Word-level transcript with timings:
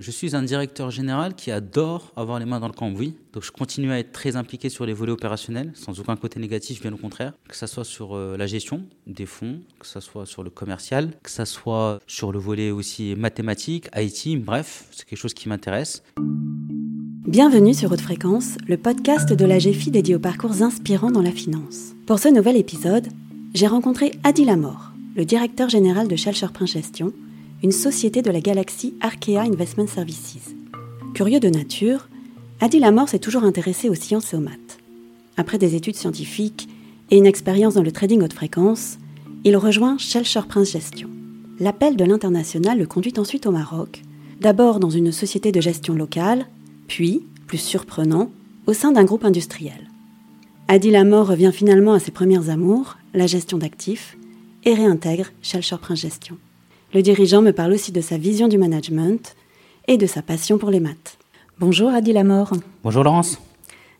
Je 0.00 0.12
suis 0.12 0.36
un 0.36 0.42
directeur 0.42 0.92
général 0.92 1.34
qui 1.34 1.50
adore 1.50 2.12
avoir 2.14 2.38
les 2.38 2.44
mains 2.44 2.60
dans 2.60 2.68
le 2.68 2.72
cambouis. 2.72 3.14
Donc 3.32 3.42
je 3.42 3.50
continue 3.50 3.90
à 3.90 3.98
être 3.98 4.12
très 4.12 4.36
impliqué 4.36 4.68
sur 4.68 4.86
les 4.86 4.92
volets 4.92 5.10
opérationnels, 5.10 5.72
sans 5.74 5.98
aucun 5.98 6.14
côté 6.14 6.38
négatif, 6.38 6.80
bien 6.80 6.92
au 6.92 6.96
contraire. 6.96 7.32
Que 7.48 7.56
ce 7.56 7.66
soit 7.66 7.82
sur 7.82 8.14
euh, 8.14 8.36
la 8.36 8.46
gestion 8.46 8.84
des 9.08 9.26
fonds, 9.26 9.58
que 9.80 9.86
ce 9.88 9.98
soit 9.98 10.24
sur 10.24 10.44
le 10.44 10.50
commercial, 10.50 11.10
que 11.24 11.30
ce 11.30 11.44
soit 11.44 11.98
sur 12.06 12.30
le 12.30 12.38
volet 12.38 12.70
aussi 12.70 13.16
mathématique, 13.16 13.88
IT, 13.96 14.40
bref, 14.40 14.86
c'est 14.92 15.04
quelque 15.04 15.18
chose 15.18 15.34
qui 15.34 15.48
m'intéresse. 15.48 16.04
Bienvenue 17.26 17.74
sur 17.74 17.90
Haute 17.90 18.00
Fréquence, 18.00 18.56
le 18.68 18.76
podcast 18.76 19.32
de 19.32 19.44
la 19.44 19.58
GFI 19.58 19.90
dédié 19.90 20.14
aux 20.14 20.20
parcours 20.20 20.62
inspirants 20.62 21.10
dans 21.10 21.22
la 21.22 21.32
finance. 21.32 21.94
Pour 22.06 22.20
ce 22.20 22.28
nouvel 22.28 22.56
épisode, 22.56 23.08
j'ai 23.52 23.66
rencontré 23.66 24.12
Adi 24.22 24.44
Lamor, 24.44 24.92
le 25.16 25.24
directeur 25.24 25.68
général 25.68 26.06
de 26.06 26.14
Prince 26.52 26.70
Gestion, 26.70 27.12
une 27.62 27.72
société 27.72 28.22
de 28.22 28.30
la 28.30 28.40
galaxie 28.40 28.94
Arkea 29.00 29.40
Investment 29.40 29.88
Services. 29.88 30.54
Curieux 31.14 31.40
de 31.40 31.48
nature, 31.48 32.08
Adi 32.60 32.78
Lamor 32.78 33.08
s'est 33.08 33.18
toujours 33.18 33.42
intéressé 33.42 33.88
aux 33.88 33.96
sciences 33.96 34.32
et 34.32 34.36
aux 34.36 34.40
maths. 34.40 34.78
Après 35.36 35.58
des 35.58 35.74
études 35.74 35.96
scientifiques 35.96 36.68
et 37.10 37.16
une 37.16 37.26
expérience 37.26 37.74
dans 37.74 37.82
le 37.82 37.90
trading 37.90 38.22
haute 38.22 38.32
fréquence, 38.32 38.98
il 39.44 39.56
rejoint 39.56 39.98
Schelcher 39.98 40.42
Prince 40.48 40.72
Gestion. 40.72 41.08
L'appel 41.58 41.96
de 41.96 42.04
l'international 42.04 42.78
le 42.78 42.86
conduit 42.86 43.14
ensuite 43.18 43.46
au 43.46 43.50
Maroc, 43.50 44.02
d'abord 44.40 44.78
dans 44.78 44.90
une 44.90 45.10
société 45.10 45.50
de 45.50 45.60
gestion 45.60 45.94
locale, 45.94 46.46
puis, 46.86 47.24
plus 47.48 47.58
surprenant, 47.58 48.30
au 48.66 48.72
sein 48.72 48.92
d'un 48.92 49.04
groupe 49.04 49.24
industriel. 49.24 49.88
Adi 50.68 50.90
Lamor 50.90 51.26
revient 51.26 51.52
finalement 51.52 51.94
à 51.94 51.98
ses 51.98 52.12
premières 52.12 52.50
amours, 52.50 52.98
la 53.14 53.26
gestion 53.26 53.58
d'actifs, 53.58 54.16
et 54.64 54.74
réintègre 54.74 55.26
Schelcher 55.42 55.76
Prince 55.80 56.00
Gestion. 56.00 56.36
Le 56.94 57.02
dirigeant 57.02 57.42
me 57.42 57.52
parle 57.52 57.74
aussi 57.74 57.92
de 57.92 58.00
sa 58.00 58.16
vision 58.16 58.48
du 58.48 58.56
management 58.56 59.36
et 59.88 59.98
de 59.98 60.06
sa 60.06 60.22
passion 60.22 60.56
pour 60.56 60.70
les 60.70 60.80
maths. 60.80 61.18
Bonjour 61.58 61.90
Adi 61.90 62.14
Lamor. 62.14 62.54
Bonjour 62.82 63.04
Laurence. 63.04 63.38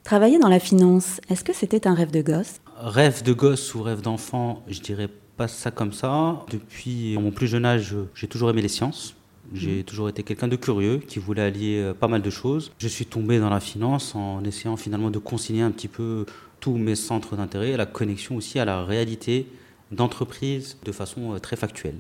Travailler 0.04 0.38
dans 0.38 0.48
la 0.48 0.58
finance, 0.58 1.20
est-ce 1.28 1.44
que 1.44 1.52
c'était 1.52 1.86
un 1.86 1.92
rêve 1.92 2.10
de 2.10 2.22
gosse? 2.22 2.62
Rêve 2.78 3.22
de 3.22 3.34
gosse 3.34 3.74
ou 3.74 3.82
rêve 3.82 4.00
d'enfant, 4.00 4.62
je 4.68 4.80
dirais 4.80 5.10
pas 5.36 5.48
ça 5.48 5.70
comme 5.70 5.92
ça. 5.92 6.46
Depuis 6.50 7.18
mon 7.18 7.30
plus 7.30 7.46
jeune 7.46 7.66
âge, 7.66 7.94
j'ai 8.14 8.26
toujours 8.26 8.48
aimé 8.48 8.62
les 8.62 8.68
sciences. 8.68 9.14
J'ai 9.52 9.80
mmh. 9.80 9.84
toujours 9.84 10.08
été 10.08 10.22
quelqu'un 10.22 10.48
de 10.48 10.56
curieux 10.56 10.96
qui 11.06 11.18
voulait 11.18 11.42
allier 11.42 11.80
euh, 11.80 11.92
pas 11.92 12.08
mal 12.08 12.22
de 12.22 12.30
choses. 12.30 12.72
Je 12.78 12.88
suis 12.88 13.04
tombé 13.04 13.38
dans 13.38 13.50
la 13.50 13.60
finance 13.60 14.14
en 14.14 14.42
essayant 14.44 14.78
finalement 14.78 15.10
de 15.10 15.18
concilier 15.18 15.60
un 15.60 15.70
petit 15.72 15.88
peu 15.88 16.24
tous 16.60 16.76
mes 16.76 16.94
centres 16.94 17.36
d'intérêt 17.36 17.70
et 17.70 17.76
la 17.76 17.86
connexion 17.86 18.36
aussi 18.36 18.58
à 18.58 18.64
la 18.64 18.82
réalité 18.82 19.46
d'entreprise 19.92 20.78
de 20.84 20.92
façon 20.92 21.34
euh, 21.34 21.38
très 21.38 21.56
factuelle. 21.56 21.98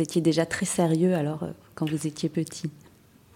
Vous 0.00 0.04
étiez 0.04 0.22
déjà 0.22 0.46
très 0.46 0.64
sérieux 0.64 1.14
alors 1.14 1.42
euh, 1.42 1.50
quand 1.74 1.86
vous 1.86 2.06
étiez 2.06 2.30
petit 2.30 2.70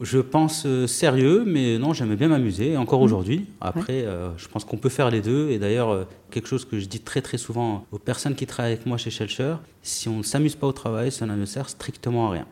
je 0.01 0.19
pense 0.19 0.65
euh, 0.67 0.89
sérieux, 0.89 1.45
mais 1.47 1.79
non, 1.79 1.93
j'aimais 1.93 2.17
bien 2.17 2.27
m'amuser, 2.29 2.77
encore 2.77 3.01
mmh. 3.01 3.05
aujourd'hui. 3.05 3.47
Après, 3.61 4.03
euh, 4.03 4.37
je 4.39 4.49
pense 4.49 4.65
qu'on 4.65 4.77
peut 4.77 4.89
faire 4.89 5.09
les 5.09 5.21
deux. 5.21 5.51
Et 5.51 5.59
d'ailleurs, 5.59 6.09
quelque 6.31 6.49
chose 6.49 6.65
que 6.65 6.81
je 6.81 6.87
dis 6.87 6.99
très 6.99 7.23
très 7.23 7.39
souvent 7.39 7.85
aux 7.93 7.99
personnes 7.99 8.35
qui 8.35 8.45
travaillent 8.45 8.73
avec 8.73 8.87
moi 8.87 8.97
chez 8.97 9.11
Shelcher, 9.11 9.57
si 9.83 10.09
on 10.09 10.19
ne 10.19 10.23
s'amuse 10.25 10.57
pas 10.57 10.67
au 10.67 10.73
travail, 10.73 11.13
ça 11.13 11.27
ne 11.27 11.45
sert 11.45 11.69
strictement 11.69 12.29
à 12.29 12.33
rien. 12.33 12.47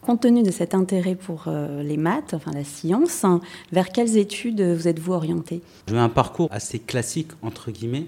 Compte 0.00 0.22
tenu 0.22 0.42
de 0.42 0.50
cet 0.50 0.74
intérêt 0.74 1.14
pour 1.14 1.44
les 1.82 1.98
maths, 1.98 2.32
enfin 2.32 2.52
la 2.52 2.64
science, 2.64 3.22
hein, 3.22 3.40
vers 3.70 3.90
quelles 3.90 4.16
études 4.16 4.62
vous 4.62 4.88
êtes-vous 4.88 5.12
orienté? 5.12 5.60
J'ai 5.88 5.98
un 5.98 6.08
parcours 6.08 6.48
assez 6.50 6.78
classique, 6.78 7.32
entre 7.42 7.70
guillemets 7.70 8.06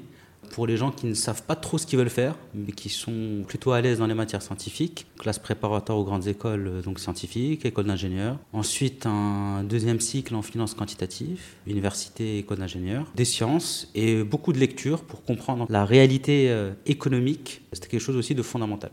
pour 0.50 0.66
les 0.66 0.76
gens 0.76 0.90
qui 0.90 1.06
ne 1.06 1.14
savent 1.14 1.42
pas 1.42 1.56
trop 1.56 1.78
ce 1.78 1.86
qu'ils 1.86 1.98
veulent 1.98 2.10
faire, 2.10 2.34
mais 2.54 2.72
qui 2.72 2.88
sont 2.88 3.44
plutôt 3.46 3.72
à 3.72 3.80
l'aise 3.80 3.98
dans 3.98 4.06
les 4.06 4.14
matières 4.14 4.42
scientifiques. 4.42 5.06
Classe 5.18 5.38
préparatoire 5.38 5.98
aux 5.98 6.04
grandes 6.04 6.26
écoles 6.26 6.66
euh, 6.66 6.82
donc 6.82 6.98
scientifiques, 7.00 7.64
école 7.64 7.86
d'ingénieur. 7.86 8.38
Ensuite, 8.52 9.06
un 9.06 9.64
deuxième 9.64 10.00
cycle 10.00 10.34
en 10.34 10.42
finance 10.42 10.74
quantitative, 10.74 11.40
université, 11.66 12.38
école 12.38 12.58
d'ingénieur. 12.58 13.06
Des 13.14 13.24
sciences 13.24 13.90
et 13.94 14.22
beaucoup 14.22 14.52
de 14.52 14.58
lectures 14.58 15.02
pour 15.04 15.24
comprendre 15.24 15.66
la 15.70 15.84
réalité 15.84 16.50
euh, 16.50 16.72
économique. 16.86 17.62
C'était 17.72 17.88
quelque 17.88 18.00
chose 18.00 18.16
aussi 18.16 18.34
de 18.34 18.42
fondamental. 18.42 18.90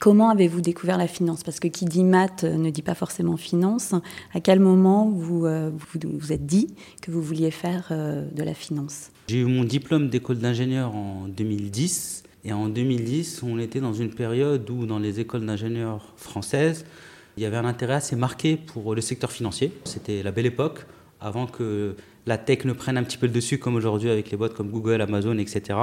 Comment 0.00 0.30
avez-vous 0.30 0.60
découvert 0.60 0.98
la 0.98 1.06
finance? 1.06 1.42
Parce 1.42 1.60
que 1.60 1.68
qui 1.68 1.84
dit 1.84 2.04
maths 2.04 2.44
euh, 2.44 2.56
ne 2.56 2.70
dit 2.70 2.82
pas 2.82 2.94
forcément 2.94 3.36
finance. 3.36 3.94
À 4.34 4.40
quel 4.40 4.60
moment 4.60 5.08
vous 5.08 5.40
vous, 5.40 5.48
vous 6.04 6.32
êtes 6.32 6.46
dit 6.46 6.74
que 7.00 7.10
vous 7.10 7.22
vouliez 7.22 7.50
faire 7.50 7.90
de 7.90 8.42
la 8.42 8.54
finance? 8.54 9.10
J'ai 9.28 9.38
eu 9.38 9.44
mon 9.44 9.64
diplôme 9.64 10.10
d'école 10.10 10.38
d'ingénieur 10.38 10.94
en 10.94 11.28
2010. 11.28 12.24
Et 12.44 12.52
en 12.52 12.68
2010, 12.68 13.42
on 13.42 13.58
était 13.58 13.80
dans 13.80 13.94
une 13.94 14.10
période 14.10 14.68
où, 14.68 14.84
dans 14.84 14.98
les 14.98 15.18
écoles 15.18 15.46
d'ingénieurs 15.46 16.12
françaises, 16.16 16.84
il 17.36 17.42
y 17.42 17.46
avait 17.46 17.56
un 17.56 17.64
intérêt 17.64 17.94
assez 17.94 18.16
marqué 18.16 18.56
pour 18.56 18.94
le 18.94 19.00
secteur 19.00 19.32
financier. 19.32 19.72
C'était 19.84 20.22
la 20.22 20.30
belle 20.30 20.46
époque, 20.46 20.84
avant 21.20 21.46
que 21.46 21.96
la 22.26 22.36
tech 22.36 22.66
ne 22.66 22.74
prenne 22.74 22.98
un 22.98 23.02
petit 23.02 23.16
peu 23.16 23.26
le 23.26 23.32
dessus, 23.32 23.58
comme 23.58 23.76
aujourd'hui 23.76 24.10
avec 24.10 24.30
les 24.30 24.36
boîtes 24.36 24.52
comme 24.52 24.70
Google, 24.70 25.00
Amazon, 25.00 25.38
etc. 25.38 25.78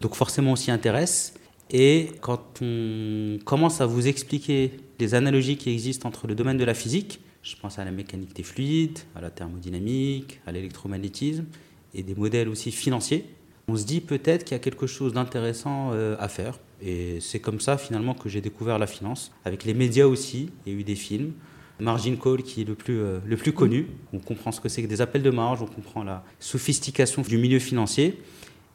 Donc 0.00 0.16
forcément, 0.16 0.52
on 0.52 0.56
s'y 0.56 0.72
intéresse. 0.72 1.34
Et 1.70 2.10
quand 2.20 2.60
on 2.62 3.38
commence 3.44 3.80
à 3.80 3.86
vous 3.86 4.06
expliquer 4.06 4.72
les 5.00 5.14
analogies 5.14 5.56
qui 5.56 5.70
existent 5.70 6.08
entre 6.08 6.26
le 6.26 6.34
domaine 6.34 6.58
de 6.58 6.64
la 6.64 6.74
physique, 6.74 7.20
je 7.42 7.56
pense 7.56 7.78
à 7.78 7.84
la 7.84 7.90
mécanique 7.90 8.34
des 8.34 8.42
fluides, 8.42 9.00
à 9.14 9.20
la 9.20 9.30
thermodynamique, 9.30 10.40
à 10.46 10.52
l'électromagnétisme, 10.52 11.46
et 11.94 12.02
des 12.02 12.14
modèles 12.14 12.48
aussi 12.48 12.72
financiers, 12.72 13.26
on 13.68 13.76
se 13.76 13.84
dit 13.84 14.00
peut-être 14.00 14.44
qu'il 14.44 14.52
y 14.52 14.60
a 14.60 14.60
quelque 14.60 14.86
chose 14.86 15.12
d'intéressant 15.12 15.90
euh, 15.92 16.16
à 16.18 16.28
faire. 16.28 16.58
Et 16.82 17.18
c'est 17.20 17.40
comme 17.40 17.60
ça 17.60 17.78
finalement 17.78 18.14
que 18.14 18.28
j'ai 18.28 18.40
découvert 18.40 18.78
la 18.78 18.86
finance. 18.86 19.32
Avec 19.44 19.64
les 19.64 19.74
médias 19.74 20.06
aussi, 20.06 20.50
il 20.66 20.72
y 20.72 20.76
a 20.76 20.78
eu 20.78 20.84
des 20.84 20.96
films. 20.96 21.32
Margin 21.80 22.16
Call 22.16 22.42
qui 22.42 22.62
est 22.62 22.64
le 22.64 22.74
plus, 22.74 22.98
euh, 22.98 23.18
le 23.24 23.36
plus 23.36 23.52
connu. 23.52 23.88
On 24.12 24.18
comprend 24.18 24.52
ce 24.52 24.60
que 24.60 24.68
c'est 24.68 24.82
que 24.82 24.86
des 24.86 25.00
appels 25.00 25.22
de 25.22 25.30
marge, 25.30 25.62
on 25.62 25.66
comprend 25.66 26.04
la 26.04 26.24
sophistication 26.38 27.22
du 27.22 27.38
milieu 27.38 27.58
financier. 27.58 28.18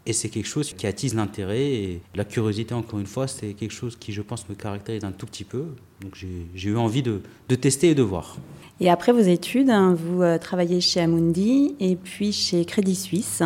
Et 0.06 0.14
c'est 0.14 0.30
quelque 0.30 0.48
chose 0.48 0.74
qui 0.74 0.88
attise 0.88 1.14
l'intérêt 1.14 1.66
et 1.66 2.02
la 2.16 2.24
curiosité, 2.24 2.74
encore 2.74 3.00
une 3.00 3.06
fois, 3.06 3.28
c'est 3.28 3.54
quelque 3.54 3.74
chose 3.74 3.96
qui, 3.96 4.12
je 4.12 4.22
pense, 4.22 4.50
me 4.50 4.56
caractérise 4.56 5.04
un 5.04 5.12
tout 5.12 5.26
petit 5.26 5.44
peu. 5.44 5.66
Donc 6.02 6.16
j'ai 6.16 6.70
eu 6.70 6.78
envie 6.78 7.04
de, 7.04 7.22
de 7.48 7.56
tester 7.56 7.90
et 7.90 7.96
de 7.96 8.02
voir. 8.02 8.38
Et 8.80 8.90
après 8.90 9.12
vos 9.12 9.20
études, 9.20 9.70
hein, 9.70 9.94
vous 9.94 10.24
euh, 10.24 10.38
travaillez 10.38 10.80
chez 10.80 11.02
Amundi 11.02 11.76
et 11.80 11.96
puis 11.96 12.32
chez 12.32 12.64
Crédit 12.66 12.96
Suisse. 12.96 13.44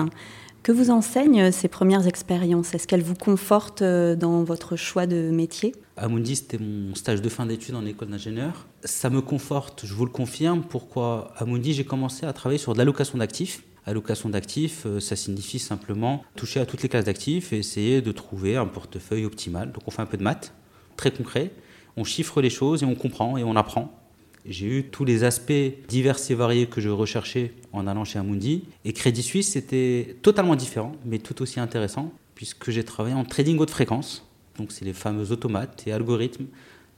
Que 0.61 0.71
vous 0.71 0.91
enseignent 0.91 1.51
ces 1.51 1.67
premières 1.67 2.07
expériences? 2.07 2.73
Est-ce 2.73 2.87
qu'elles 2.87 3.03
vous 3.03 3.15
confortent 3.15 3.81
euh, 3.81 4.15
dans 4.15 4.43
votre 4.43 4.77
choix 4.77 5.05
de 5.07 5.29
métier? 5.29 5.73
Amundi, 5.97 6.37
c'était 6.37 6.59
mon 6.59 6.95
stage 6.95 7.21
de 7.21 7.27
fin 7.27 7.45
d'études 7.45 7.75
en 7.75 7.85
école 7.85 8.09
d'ingénieur. 8.09 8.67
Ça 8.85 9.09
me 9.09 9.21
conforte, 9.21 9.85
je 9.85 9.93
vous 9.93 10.05
le 10.05 10.11
confirme. 10.11 10.63
Pourquoi 10.63 11.33
Amundi, 11.35 11.73
j'ai 11.73 11.83
commencé 11.83 12.25
à 12.25 12.31
travailler 12.31 12.59
sur 12.59 12.73
de 12.73 12.77
l'allocation 12.77 13.17
d'actifs. 13.17 13.63
Allocation 13.85 14.29
d'actifs, 14.29 14.85
euh, 14.85 14.99
ça 14.99 15.15
signifie 15.15 15.59
simplement 15.59 16.23
toucher 16.35 16.59
à 16.59 16.65
toutes 16.65 16.83
les 16.83 16.89
classes 16.89 17.05
d'actifs 17.05 17.51
et 17.51 17.57
essayer 17.57 18.01
de 18.01 18.11
trouver 18.11 18.55
un 18.55 18.65
portefeuille 18.65 19.25
optimal. 19.25 19.71
Donc 19.71 19.83
on 19.87 19.91
fait 19.91 20.01
un 20.01 20.05
peu 20.05 20.17
de 20.17 20.23
maths, 20.23 20.53
très 20.95 21.11
concret. 21.11 21.51
On 21.97 22.03
chiffre 22.03 22.41
les 22.41 22.49
choses 22.49 22.83
et 22.83 22.85
on 22.85 22.95
comprend 22.95 23.37
et 23.37 23.43
on 23.43 23.55
apprend. 23.55 23.99
J'ai 24.45 24.65
eu 24.65 24.83
tous 24.83 25.05
les 25.05 25.23
aspects 25.23 25.53
divers 25.87 26.17
et 26.29 26.35
variés 26.35 26.67
que 26.67 26.81
je 26.81 26.89
recherchais 26.89 27.53
en 27.71 27.87
allant 27.87 28.03
chez 28.03 28.19
Amundi. 28.19 28.65
Et 28.83 28.91
Crédit 28.91 29.23
Suisse, 29.23 29.51
c'était 29.51 30.17
totalement 30.21 30.55
différent, 30.55 30.93
mais 31.05 31.19
tout 31.19 31.41
aussi 31.41 31.61
intéressant, 31.61 32.11
puisque 32.35 32.69
j'ai 32.69 32.83
travaillé 32.83 33.15
en 33.15 33.23
trading 33.23 33.57
haute 33.59 33.69
fréquence. 33.69 34.27
Donc, 34.57 34.73
c'est 34.73 34.83
les 34.83 34.93
fameux 34.93 35.31
automates 35.31 35.83
et 35.87 35.93
algorithmes 35.93 36.47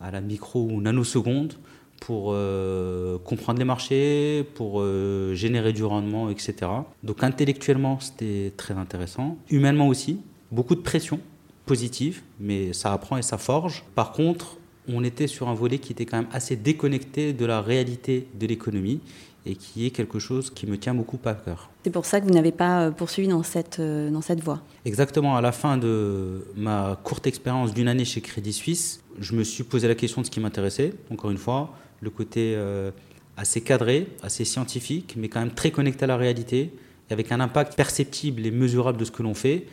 à 0.01 0.09
la 0.09 0.21
micro 0.21 0.63
ou 0.63 0.81
nanoseconde 0.81 1.53
pour 1.99 2.29
euh, 2.29 3.17
comprendre 3.19 3.59
les 3.59 3.65
marchés, 3.65 4.45
pour 4.55 4.81
euh, 4.81 5.33
générer 5.33 5.73
du 5.73 5.83
rendement, 5.83 6.29
etc. 6.29 6.55
Donc, 7.03 7.23
intellectuellement, 7.23 7.99
c'était 7.99 8.53
très 8.57 8.73
intéressant. 8.75 9.37
Humainement 9.49 9.87
aussi, 9.87 10.19
beaucoup 10.51 10.75
de 10.75 10.81
pression 10.81 11.19
positive, 11.65 12.21
mais 12.39 12.73
ça 12.73 12.93
apprend 12.93 13.17
et 13.17 13.21
ça 13.23 13.37
forge. 13.37 13.83
Par 13.95 14.11
contre, 14.11 14.57
on 14.87 15.03
était 15.03 15.27
sur 15.27 15.49
un 15.49 15.55
volet 15.55 15.79
qui 15.79 15.93
était 15.93 16.05
quand 16.05 16.17
même 16.17 16.29
assez 16.31 16.55
déconnecté 16.55 17.33
de 17.33 17.45
la 17.45 17.61
réalité 17.61 18.27
de 18.39 18.45
l'économie 18.45 18.99
et 19.47 19.55
qui 19.55 19.85
est 19.85 19.91
quelque 19.91 20.19
chose 20.19 20.51
qui 20.51 20.67
me 20.67 20.77
tient 20.77 20.93
beaucoup 20.93 21.19
à 21.25 21.33
cœur. 21.33 21.69
C'est 21.83 21.91
pour 21.91 22.05
ça 22.05 22.19
que 22.19 22.25
vous 22.25 22.33
n'avez 22.33 22.51
pas 22.51 22.81
euh, 22.81 22.91
poursuivi 22.91 23.27
dans 23.27 23.43
cette, 23.43 23.81
dans 23.81 24.21
cette 24.21 24.41
voie 24.41 24.61
Exactement. 24.85 25.35
À 25.35 25.41
la 25.41 25.51
fin 25.51 25.77
de 25.77 26.45
ma 26.55 26.99
courte 27.03 27.25
expérience 27.25 27.73
d'une 27.73 27.87
année 27.87 28.05
chez 28.05 28.21
Crédit 28.21 28.53
Suisse, 28.53 29.01
je 29.19 29.33
me 29.33 29.43
suis 29.43 29.63
posé 29.63 29.87
la 29.87 29.95
question 29.95 30.21
de 30.21 30.27
ce 30.27 30.31
qui 30.31 30.39
m'intéressait. 30.39 30.93
Encore 31.11 31.31
une 31.31 31.37
fois, 31.37 31.71
le 32.01 32.09
côté 32.09 32.53
euh, 32.55 32.91
assez 33.37 33.61
cadré, 33.61 34.07
assez 34.21 34.45
scientifique, 34.45 35.15
mais 35.17 35.29
quand 35.29 35.39
même 35.39 35.53
très 35.53 35.71
connecté 35.71 36.03
à 36.03 36.07
la 36.07 36.17
réalité, 36.17 36.71
avec 37.09 37.31
un 37.31 37.39
impact 37.39 37.75
perceptible 37.75 38.45
et 38.45 38.51
mesurable 38.51 38.97
de 38.97 39.05
ce 39.05 39.11
que 39.11 39.23
l'on 39.23 39.33
fait. 39.33 39.65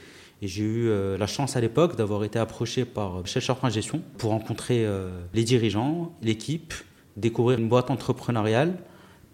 Et 0.43 0.49
j'ai 0.49 0.65
eu 0.65 0.89
euh, 0.89 1.17
la 1.17 1.27
chance 1.27 1.57
à 1.57 1.61
l'époque 1.61 1.97
d'avoir 1.97 2.25
été 2.25 2.39
approché 2.39 2.85
par 2.85 3.27
Chercheur 3.27 3.57
Prince 3.57 3.75
Gestion 3.75 4.03
pour 4.19 4.31
rencontrer 4.31 4.85
euh, 4.85 5.21
les 5.35 5.45
dirigeants, 5.45 6.13
l'équipe, 6.23 6.75
découvrir 7.17 7.59
une 7.59 7.69
boîte 7.69 7.91
entrepreneuriale 7.91 8.77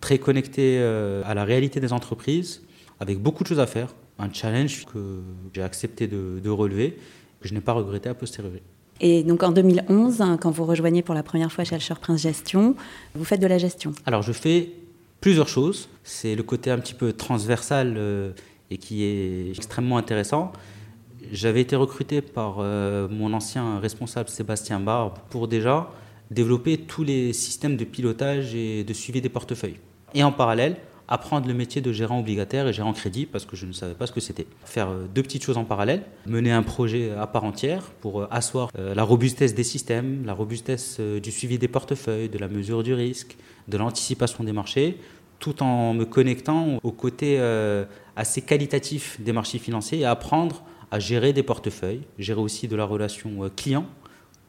très 0.01 0.19
connectée 0.19 0.81
à 0.81 1.35
la 1.35 1.45
réalité 1.45 1.81
des 1.81 1.93
entreprises, 1.93 2.63
avec 3.01 3.19
beaucoup 3.19 3.43
de 3.43 3.49
choses 3.49 3.59
à 3.59 3.67
faire. 3.67 3.95
Un 4.21 4.33
challenge 4.33 4.85
que 4.87 5.21
j'ai 5.53 5.63
accepté 5.63 6.07
de, 6.07 6.49
relever, 6.49 6.99
que 7.41 7.49
je 7.49 7.55
n'ai 7.55 7.61
pas 7.61 7.73
regretté 7.73 8.09
a 8.09 8.15
posteriori. 8.15 8.63
Et 9.01 9.23
donc 9.23 9.43
en 9.43 9.53
2011, 9.53 10.21
hein, 10.21 10.39
quand 10.41 10.51
vous 10.51 10.65
rejoignez 10.65 11.03
pour 11.03 11.15
la 11.15 11.23
première 11.23 11.53
fois 11.53 11.65
Shelcher 11.65 11.95
Prince 12.01 12.23
Gestion, 12.23 12.75
vous 13.15 13.25
faites 13.25 13.41
de 13.41 13.47
la 13.47 13.59
gestion. 13.59 13.93
Alors 14.07 14.23
je 14.23 14.33
fais 14.33 14.71
plusieurs 15.21 15.49
choses. 15.49 15.89
C'est 16.05 16.35
le 16.35 16.43
côté 16.43 16.71
un 16.71 16.79
petit 16.79 16.95
peu 16.95 17.13
transversal 17.13 17.95
euh, 17.97 18.33
et 18.71 18.79
qui 18.79 19.05
est 19.05 19.51
extrêmement 19.51 19.99
intéressant. 19.99 20.53
J'avais 21.31 21.61
été 21.61 21.77
recruté 21.77 22.23
par 22.23 22.57
euh, 22.59 23.09
mon 23.11 23.33
ancien 23.33 23.79
responsable 23.81 24.29
Sébastien 24.29 24.81
Barbe 24.81 25.19
pour 25.31 25.49
déjà 25.49 25.91
développer 26.31 26.79
tous 26.79 27.05
les 27.05 27.33
systèmes 27.33 27.77
de 27.77 27.85
pilotage 27.85 28.55
et 28.55 28.85
de 28.85 28.93
suivi 28.93 29.21
des 29.21 29.29
portefeuilles. 29.29 29.79
Et 30.15 30.23
en 30.23 30.33
parallèle, 30.33 30.77
apprendre 31.09 31.49
le 31.49 31.55
métier 31.55 31.81
de 31.81 31.91
gérant 31.91 32.21
obligataire 32.21 32.69
et 32.69 32.73
gérant 32.73 32.93
crédit 32.93 33.25
parce 33.27 33.47
que 33.47 33.57
je 33.57 33.67
ne 33.67 33.73
savais 33.73 33.95
pas 33.95 34.07
ce 34.07 34.13
que 34.13 34.21
c'était. 34.21 34.47
Faire 34.65 34.91
euh, 34.91 35.07
deux 35.13 35.23
petites 35.23 35.43
choses 35.43 35.57
en 35.57 35.65
parallèle, 35.65 36.03
mener 36.27 36.53
un 36.53 36.63
projet 36.63 37.13
à 37.13 37.27
part 37.27 37.45
entière 37.45 37.83
pour 38.01 38.21
euh, 38.21 38.29
asseoir 38.31 38.71
euh, 38.79 38.95
la 38.95 39.03
robustesse 39.03 39.55
des 39.55 39.65
systèmes, 39.65 40.25
la 40.27 40.35
robustesse 40.35 41.01
du 41.01 41.33
suivi 41.33 41.59
des 41.59 41.69
portefeuilles, 41.69 42.29
de 42.29 42.39
la 42.39 42.49
mesure 42.49 42.83
du 42.83 42.93
risque, 42.93 43.37
de 43.69 43.79
l'anticipation 43.79 44.45
des 44.45 44.53
marchés, 44.53 44.99
tout 45.39 45.63
en 45.63 45.95
me 45.95 46.05
connectant 46.05 46.79
au 46.83 46.93
côté 46.93 47.41
assez 48.17 48.43
qualitatif 48.43 49.21
des 49.21 49.33
marchés 49.33 49.59
financiers 49.59 50.01
et 50.01 50.05
apprendre 50.05 50.65
à 50.91 50.99
gérer 50.99 51.33
des 51.33 51.45
portefeuilles, 51.45 52.03
gérer 52.19 52.41
aussi 52.41 52.67
de 52.67 52.75
la 52.75 52.85
relation 52.85 53.49
client, 53.57 53.87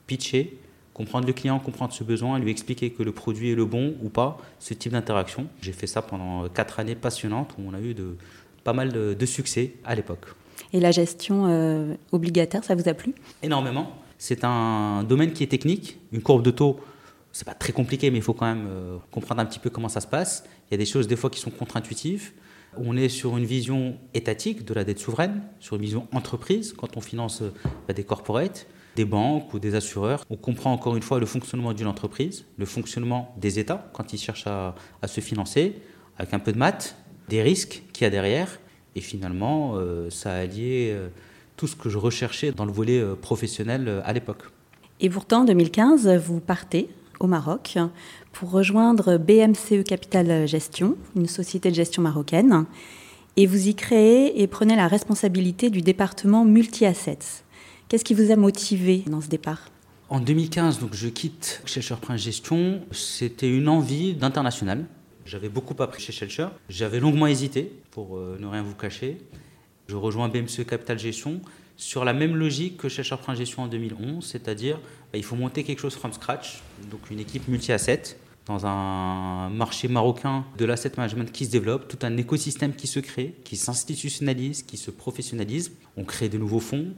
pitcher, 0.08 0.58
comprendre 1.00 1.26
le 1.26 1.32
client, 1.32 1.60
comprendre 1.60 1.94
ce 1.94 2.04
besoin, 2.04 2.40
lui 2.40 2.52
expliquer 2.52 2.90
que 2.90 3.04
le 3.04 3.14
produit 3.14 3.52
est 3.52 3.56
le 3.56 3.64
bon 3.64 3.96
ou 4.04 4.10
pas, 4.10 4.38
ce 4.60 4.74
type 4.74 4.92
d'interaction. 4.92 5.48
J'ai 5.62 5.72
fait 5.72 5.88
ça 5.88 6.02
pendant 6.02 6.50
quatre 6.50 6.82
années 6.82 6.94
passionnantes 6.94 7.56
où 7.58 7.62
on 7.66 7.74
a 7.74 7.80
eu 7.80 7.94
de, 7.94 8.18
pas 8.66 8.74
mal 8.74 8.92
de, 8.92 9.26
succès 9.26 9.76
à 9.86 9.96
l'époque. 9.96 10.26
Et 10.74 10.82
la 10.82 10.92
gestion 10.92 11.46
euh, 11.48 11.96
obligataire, 12.12 12.66
ça 12.66 12.76
vous 12.76 12.90
a 12.90 12.94
plu? 12.94 13.16
Énormément. 13.42 13.94
C'est 14.18 14.44
un 14.44 15.06
domaine 15.06 15.32
qui 15.32 15.42
est 15.42 15.48
technique. 15.48 15.98
Une 16.12 16.22
courbe 16.22 16.44
de 16.44 16.52
taux, 16.52 16.82
c'est 17.32 17.46
pas 17.46 17.54
très 17.54 17.72
compliqué, 17.72 18.12
mais 18.12 18.18
il 18.18 18.24
faut 18.24 18.34
quand 18.34 18.54
même 18.54 18.68
euh, 18.68 18.98
comprendre 19.10 19.40
un 19.40 19.46
petit 19.46 19.60
peu 19.60 19.70
comment 19.70 19.88
ça 19.88 20.02
se 20.02 20.08
passe. 20.08 20.44
Il 20.70 20.74
y 20.74 20.76
a 20.76 20.78
des 20.78 20.86
choses 20.86 21.08
des 21.08 21.16
fois 21.16 21.30
qui 21.30 21.40
sont 21.40 21.50
contre-intuitives. 21.50 22.34
On 22.76 22.98
est 22.98 23.08
sur 23.08 23.38
une 23.38 23.46
vision 23.46 23.96
étatique 24.14 24.66
de 24.66 24.74
la 24.74 24.84
dette 24.84 25.00
souveraine, 25.00 25.44
sur 25.62 25.78
une 25.78 25.82
vision 25.82 26.10
entreprise 26.12 26.74
quand 26.74 26.98
on 26.98 27.00
finance 27.00 27.42
euh, 27.42 27.94
des 27.94 28.04
corporates 28.04 28.68
des 29.00 29.06
banques 29.06 29.54
ou 29.54 29.60
des 29.60 29.76
assureurs. 29.76 30.26
On 30.30 30.36
comprend 30.36 30.74
encore 30.74 30.98
une 30.98 31.02
fois 31.02 31.22
le 31.22 31.26
fonctionnement 31.26 31.72
d'une 31.72 31.88
entreprise, 31.88 32.44
le 32.58 32.66
fonctionnement 32.66 33.34
des 33.38 33.58
États 33.58 33.90
quand 33.94 34.12
ils 34.12 34.18
cherchent 34.18 34.48
à, 34.48 34.76
se 35.08 35.22
financer, 35.22 35.82
avec 36.18 36.34
un 36.34 36.40
peu 36.40 36.52
de 36.52 36.58
maths, 36.58 36.98
des 37.30 37.42
risques 37.42 37.84
qu'il 37.94 38.04
y 38.04 38.08
a 38.08 38.10
derrière. 38.10 38.60
Et 38.96 39.02
finalement, 39.02 39.76
euh, 39.76 40.10
ça 40.10 40.34
a 40.34 40.40
allié 40.40 40.92
euh, 40.92 41.08
tout 41.56 41.66
ce 41.66 41.78
que 41.78 41.88
je 41.88 41.98
recherchais 41.98 42.52
dans 42.52 42.66
le 42.66 42.74
volet 42.74 43.00
euh, 43.00 43.16
professionnel 43.16 44.02
à 44.04 44.12
l'époque. 44.12 44.44
Et 45.00 45.10
pourtant, 45.10 45.44
en 45.44 45.46
2015, 45.46 46.10
vous 46.18 46.42
partez 46.42 46.90
au 47.22 47.28
Maroc 47.28 47.78
pour 48.34 48.52
rejoindre 48.52 49.18
BMCE 49.18 49.86
Capital 49.88 50.46
Gestion, 50.46 50.98
une 51.16 51.28
société 51.28 51.70
de 51.70 51.76
gestion 51.76 52.02
marocaine. 52.02 52.66
Et 53.38 53.46
vous 53.46 53.70
y 53.70 53.76
créez 53.76 54.42
et 54.42 54.48
prenez 54.48 54.76
la 54.76 54.90
responsabilité 54.90 55.70
du 55.70 55.82
département 55.82 56.44
multi-assets. 56.44 57.46
Qu'est-ce 57.90 58.04
qui 58.04 58.14
vous 58.14 58.30
a 58.30 58.36
motivé 58.36 59.04
dans 59.08 59.20
ce 59.20 59.30
départ? 59.30 59.72
En 60.10 60.20
2015, 60.20 60.78
donc, 60.78 60.94
je 60.94 61.08
quitte 61.08 61.64
Shelcher 61.66 61.96
Prince 62.00 62.22
Gestion. 62.22 62.82
C'était 62.92 63.50
une 63.50 63.68
envie 63.68 64.14
d'international. 64.14 64.86
J'avais 65.26 65.50
beaucoup 65.50 65.74
appris 65.82 66.00
chez 66.00 66.12
Shelcher. 66.12 66.50
J'avais 66.70 67.00
longuement 67.00 67.26
hésité, 67.26 67.72
pour 67.90 68.18
euh, 68.18 68.38
ne 68.40 68.46
rien 68.46 68.62
vous 68.62 68.76
cacher. 68.76 69.18
Je 69.88 69.96
rejoins 69.96 70.30
BMC 70.30 70.68
Capital 70.68 71.00
Gestion 71.00 71.42
sur 71.78 72.06
la 72.06 72.14
même 72.14 72.36
logique 72.36 72.78
que 72.78 72.90
Shelcher 72.90 73.16
Prince 73.18 73.40
Gestion 73.40 73.64
en 73.64 73.68
2011, 73.68 74.24
c'est-à-dire 74.24 74.78
bah, 75.12 75.18
il 75.18 75.24
faut 75.24 75.36
monter 75.36 75.64
quelque 75.64 75.80
chose 75.80 75.96
from 75.96 76.14
scratch, 76.14 76.62
donc 76.92 77.10
une 77.10 77.20
équipe 77.20 77.48
multi-asset 77.48 78.18
dans 78.46 78.68
un 78.68 79.50
marché 79.50 79.88
marocain 79.88 80.46
de 80.58 80.66
l'asset 80.66 80.92
management 80.98 81.32
qui 81.32 81.46
se 81.46 81.52
développe, 81.52 81.88
tout 81.88 82.00
un 82.04 82.18
écosystème 82.18 82.74
qui 82.74 82.88
se 82.88 83.00
crée, 83.00 83.36
qui 83.44 83.58
s'institutionnalise, 83.58 84.64
qui 84.64 84.78
se 84.78 84.92
professionnalise. 84.92 85.72
On 85.98 86.04
crée 86.04 86.30
de 86.30 86.38
nouveaux 86.40 86.60
fonds, 86.60 86.94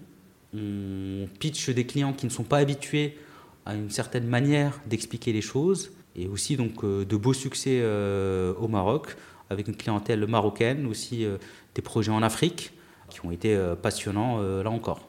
on 0.53 1.27
pitch 1.39 1.69
des 1.69 1.86
clients 1.86 2.13
qui 2.13 2.25
ne 2.25 2.31
sont 2.31 2.44
pas 2.44 2.57
habitués 2.57 3.18
à 3.65 3.75
une 3.75 3.89
certaine 3.89 4.27
manière 4.27 4.80
d'expliquer 4.88 5.33
les 5.33 5.42
choses 5.42 5.92
et 6.15 6.27
aussi 6.27 6.57
donc 6.57 6.83
euh, 6.83 7.06
de 7.06 7.15
beaux 7.15 7.33
succès 7.33 7.80
euh, 7.81 8.53
au 8.59 8.68
Maroc 8.68 9.15
avec 9.50 9.68
une 9.68 9.75
clientèle 9.75 10.25
marocaine, 10.27 10.86
aussi 10.88 11.25
euh, 11.25 11.38
des 11.75 11.81
projets 11.81 12.12
en 12.12 12.24
Afrique 12.24 12.74
qui 13.09 13.25
ont 13.25 13.31
été 13.31 13.59
passionnants 13.81 14.39
là 14.39 14.69
encore. 14.69 15.06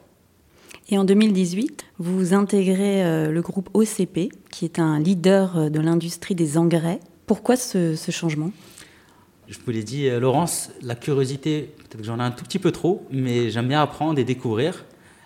Et 0.89 0.97
en 0.97 1.05
2018, 1.05 1.85
vous 1.99 2.33
intégrez 2.33 3.31
le 3.31 3.41
groupe 3.41 3.69
OCP, 3.73 4.33
qui 4.51 4.65
est 4.65 4.77
un 4.77 4.99
leader 4.99 5.71
de 5.71 5.79
l'industrie 5.79 6.35
des 6.35 6.57
engrais. 6.57 6.99
Pourquoi 7.27 7.55
ce, 7.55 7.95
ce 7.95 8.11
changement? 8.11 8.51
Je 9.47 9.57
vous 9.65 9.71
l'ai 9.71 9.85
dit, 9.85 10.09
Laurence, 10.09 10.69
la 10.81 10.95
curiosité, 10.95 11.73
peut-être 11.77 11.99
que 11.99 12.03
j'en 12.03 12.19
ai 12.19 12.23
un 12.23 12.31
tout 12.31 12.43
petit 12.43 12.59
peu 12.59 12.73
trop, 12.73 13.07
mais 13.09 13.49
j'aime 13.49 13.69
bien 13.69 13.81
apprendre 13.81 14.19
et 14.19 14.25
découvrir. 14.25 14.83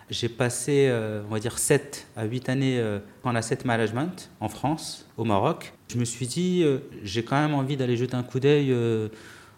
J'ai 0.09 0.29
passé, 0.29 0.87
euh, 0.89 1.21
on 1.29 1.33
va 1.33 1.39
dire, 1.39 1.57
7 1.57 2.07
à 2.15 2.23
8 2.23 2.47
années 2.47 2.79
euh, 2.79 2.99
en 3.23 3.35
asset 3.35 3.59
management 3.65 4.29
en 4.39 4.47
France, 4.47 5.05
au 5.17 5.25
Maroc. 5.25 5.73
Je 5.89 5.97
me 5.97 6.05
suis 6.05 6.27
dit, 6.27 6.61
euh, 6.63 6.77
j'ai 7.03 7.23
quand 7.23 7.35
même 7.35 7.53
envie 7.53 7.75
d'aller 7.75 7.97
jeter 7.97 8.15
un 8.15 8.23
coup 8.23 8.39
d'œil 8.39 8.73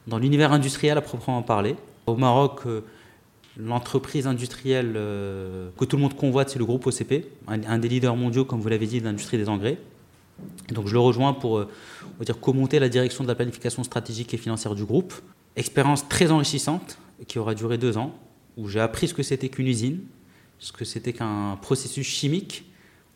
dans 0.07 0.17
l'univers 0.17 0.51
industriel 0.51 0.97
à 0.97 1.01
proprement 1.01 1.43
parler. 1.43 1.75
Au 2.07 2.15
Maroc, 2.15 2.61
l'entreprise 3.57 4.25
industrielle 4.25 4.93
que 4.93 5.85
tout 5.85 5.97
le 5.97 6.01
monde 6.01 6.15
convoite, 6.15 6.49
c'est 6.49 6.57
le 6.57 6.65
groupe 6.65 6.87
OCP, 6.87 7.27
un, 7.47 7.77
des 7.77 7.87
leaders 7.87 8.15
mondiaux, 8.15 8.43
comme 8.43 8.59
vous 8.59 8.69
l'avez 8.69 8.87
dit, 8.87 8.99
de 8.99 9.05
l'industrie 9.05 9.37
des 9.37 9.49
engrais. 9.49 9.77
donc 10.71 10.87
je 10.87 10.93
le 10.93 10.99
rejoins 10.99 11.33
pour 11.33 11.51
on 11.51 12.17
va 12.17 12.25
dire, 12.25 12.39
commenter 12.39 12.79
la 12.79 12.89
direction 12.89 13.23
de 13.23 13.27
la 13.27 13.35
planification 13.35 13.83
stratégique 13.83 14.33
et 14.33 14.37
financière 14.37 14.73
du 14.73 14.85
groupe. 14.85 15.13
Expérience 15.55 16.07
très 16.09 16.31
enrichissante 16.31 16.97
qui 17.27 17.37
aura 17.37 17.53
duré 17.53 17.77
deux 17.77 17.97
ans, 17.97 18.15
où 18.57 18.67
j'ai 18.67 18.79
appris 18.79 19.07
ce 19.07 19.13
que 19.13 19.21
c'était 19.21 19.49
qu'une 19.49 19.67
usine, 19.67 19.99
ce 20.59 20.71
que 20.71 20.85
c'était 20.85 21.13
qu'un 21.13 21.57
processus 21.61 22.05
chimique, 22.05 22.65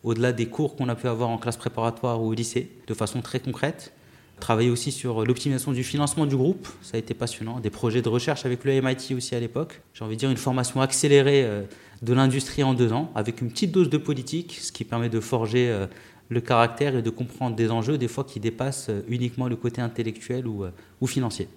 au-delà 0.02 0.32
des 0.32 0.46
cours 0.46 0.76
qu'on 0.76 0.88
a 0.88 0.94
pu 0.94 1.06
avoir 1.08 1.28
en 1.28 1.38
classe 1.38 1.56
préparatoire 1.56 2.22
ou 2.22 2.28
au 2.28 2.34
lycée, 2.34 2.70
de 2.86 2.94
façon 2.94 3.20
très 3.22 3.40
concrète. 3.40 3.92
Travailler 4.40 4.70
aussi 4.70 4.90
sur 4.90 5.24
l'optimisation 5.24 5.72
du 5.72 5.84
financement 5.84 6.26
du 6.26 6.36
groupe, 6.36 6.68
ça 6.82 6.96
a 6.96 6.98
été 6.98 7.14
passionnant. 7.14 7.60
Des 7.60 7.70
projets 7.70 8.02
de 8.02 8.08
recherche 8.08 8.44
avec 8.44 8.64
le 8.64 8.80
MIT 8.80 9.14
aussi 9.14 9.34
à 9.34 9.40
l'époque. 9.40 9.80
J'ai 9.94 10.04
envie 10.04 10.16
de 10.16 10.20
dire 10.20 10.30
une 10.30 10.36
formation 10.36 10.80
accélérée 10.80 11.44
euh, 11.44 11.62
de 12.02 12.12
l'industrie 12.12 12.64
en 12.64 12.74
deux 12.74 12.92
ans, 12.92 13.12
avec 13.14 13.40
une 13.40 13.50
petite 13.50 13.70
dose 13.70 13.88
de 13.88 13.96
politique, 13.96 14.58
ce 14.60 14.72
qui 14.72 14.84
permet 14.84 15.08
de 15.08 15.20
forger 15.20 15.70
euh, 15.70 15.86
le 16.30 16.40
caractère 16.40 16.96
et 16.96 17.02
de 17.02 17.10
comprendre 17.10 17.54
des 17.54 17.70
enjeux, 17.70 17.96
des 17.96 18.08
fois 18.08 18.24
qui 18.24 18.40
dépassent 18.40 18.88
euh, 18.90 19.02
uniquement 19.08 19.48
le 19.48 19.56
côté 19.56 19.80
intellectuel 19.80 20.46
ou, 20.46 20.64
ou 21.00 21.06
financier. 21.06 21.48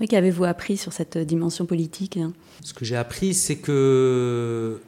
Oui, 0.00 0.08
qu'avez-vous 0.08 0.44
appris 0.44 0.76
sur 0.76 0.92
cette 0.92 1.16
dimension 1.18 1.66
politique 1.66 2.16
hein? 2.16 2.32
Ce 2.64 2.74
que 2.74 2.84
j'ai 2.84 2.96
appris, 2.96 3.34
c'est 3.34 3.56
que 3.56 4.80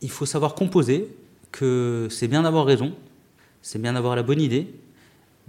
il 0.00 0.10
faut 0.10 0.26
savoir 0.26 0.54
composer, 0.54 1.08
que 1.52 2.08
c'est 2.10 2.28
bien 2.28 2.42
d'avoir 2.42 2.66
raison, 2.66 2.94
c'est 3.62 3.80
bien 3.80 3.92
d'avoir 3.92 4.16
la 4.16 4.22
bonne 4.22 4.40
idée, 4.40 4.74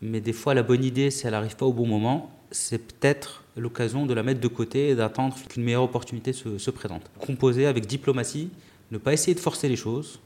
mais 0.01 0.21
des 0.21 0.33
fois 0.33 0.53
la 0.53 0.63
bonne 0.63 0.83
idée, 0.83 1.09
si 1.11 1.25
elle 1.25 1.33
n'arrive 1.33 1.55
pas 1.55 1.65
au 1.65 1.73
bon 1.73 1.87
moment, 1.87 2.31
c'est 2.51 2.77
peut-être 2.77 3.43
l'occasion 3.57 4.05
de 4.05 4.13
la 4.13 4.23
mettre 4.23 4.39
de 4.39 4.47
côté 4.47 4.89
et 4.89 4.95
d'attendre 4.95 5.35
qu'une 5.49 5.63
meilleure 5.63 5.83
opportunité 5.83 6.33
se, 6.33 6.69
présente. 6.69 7.09
Composer 7.19 7.65
avec 7.65 7.85
diplomatie, 7.85 8.49
ne 8.91 8.97
pas 8.97 9.13
essayer 9.13 9.33
de 9.33 9.39
forcer 9.39 9.67
les 9.67 9.75
choses, 9.75 10.19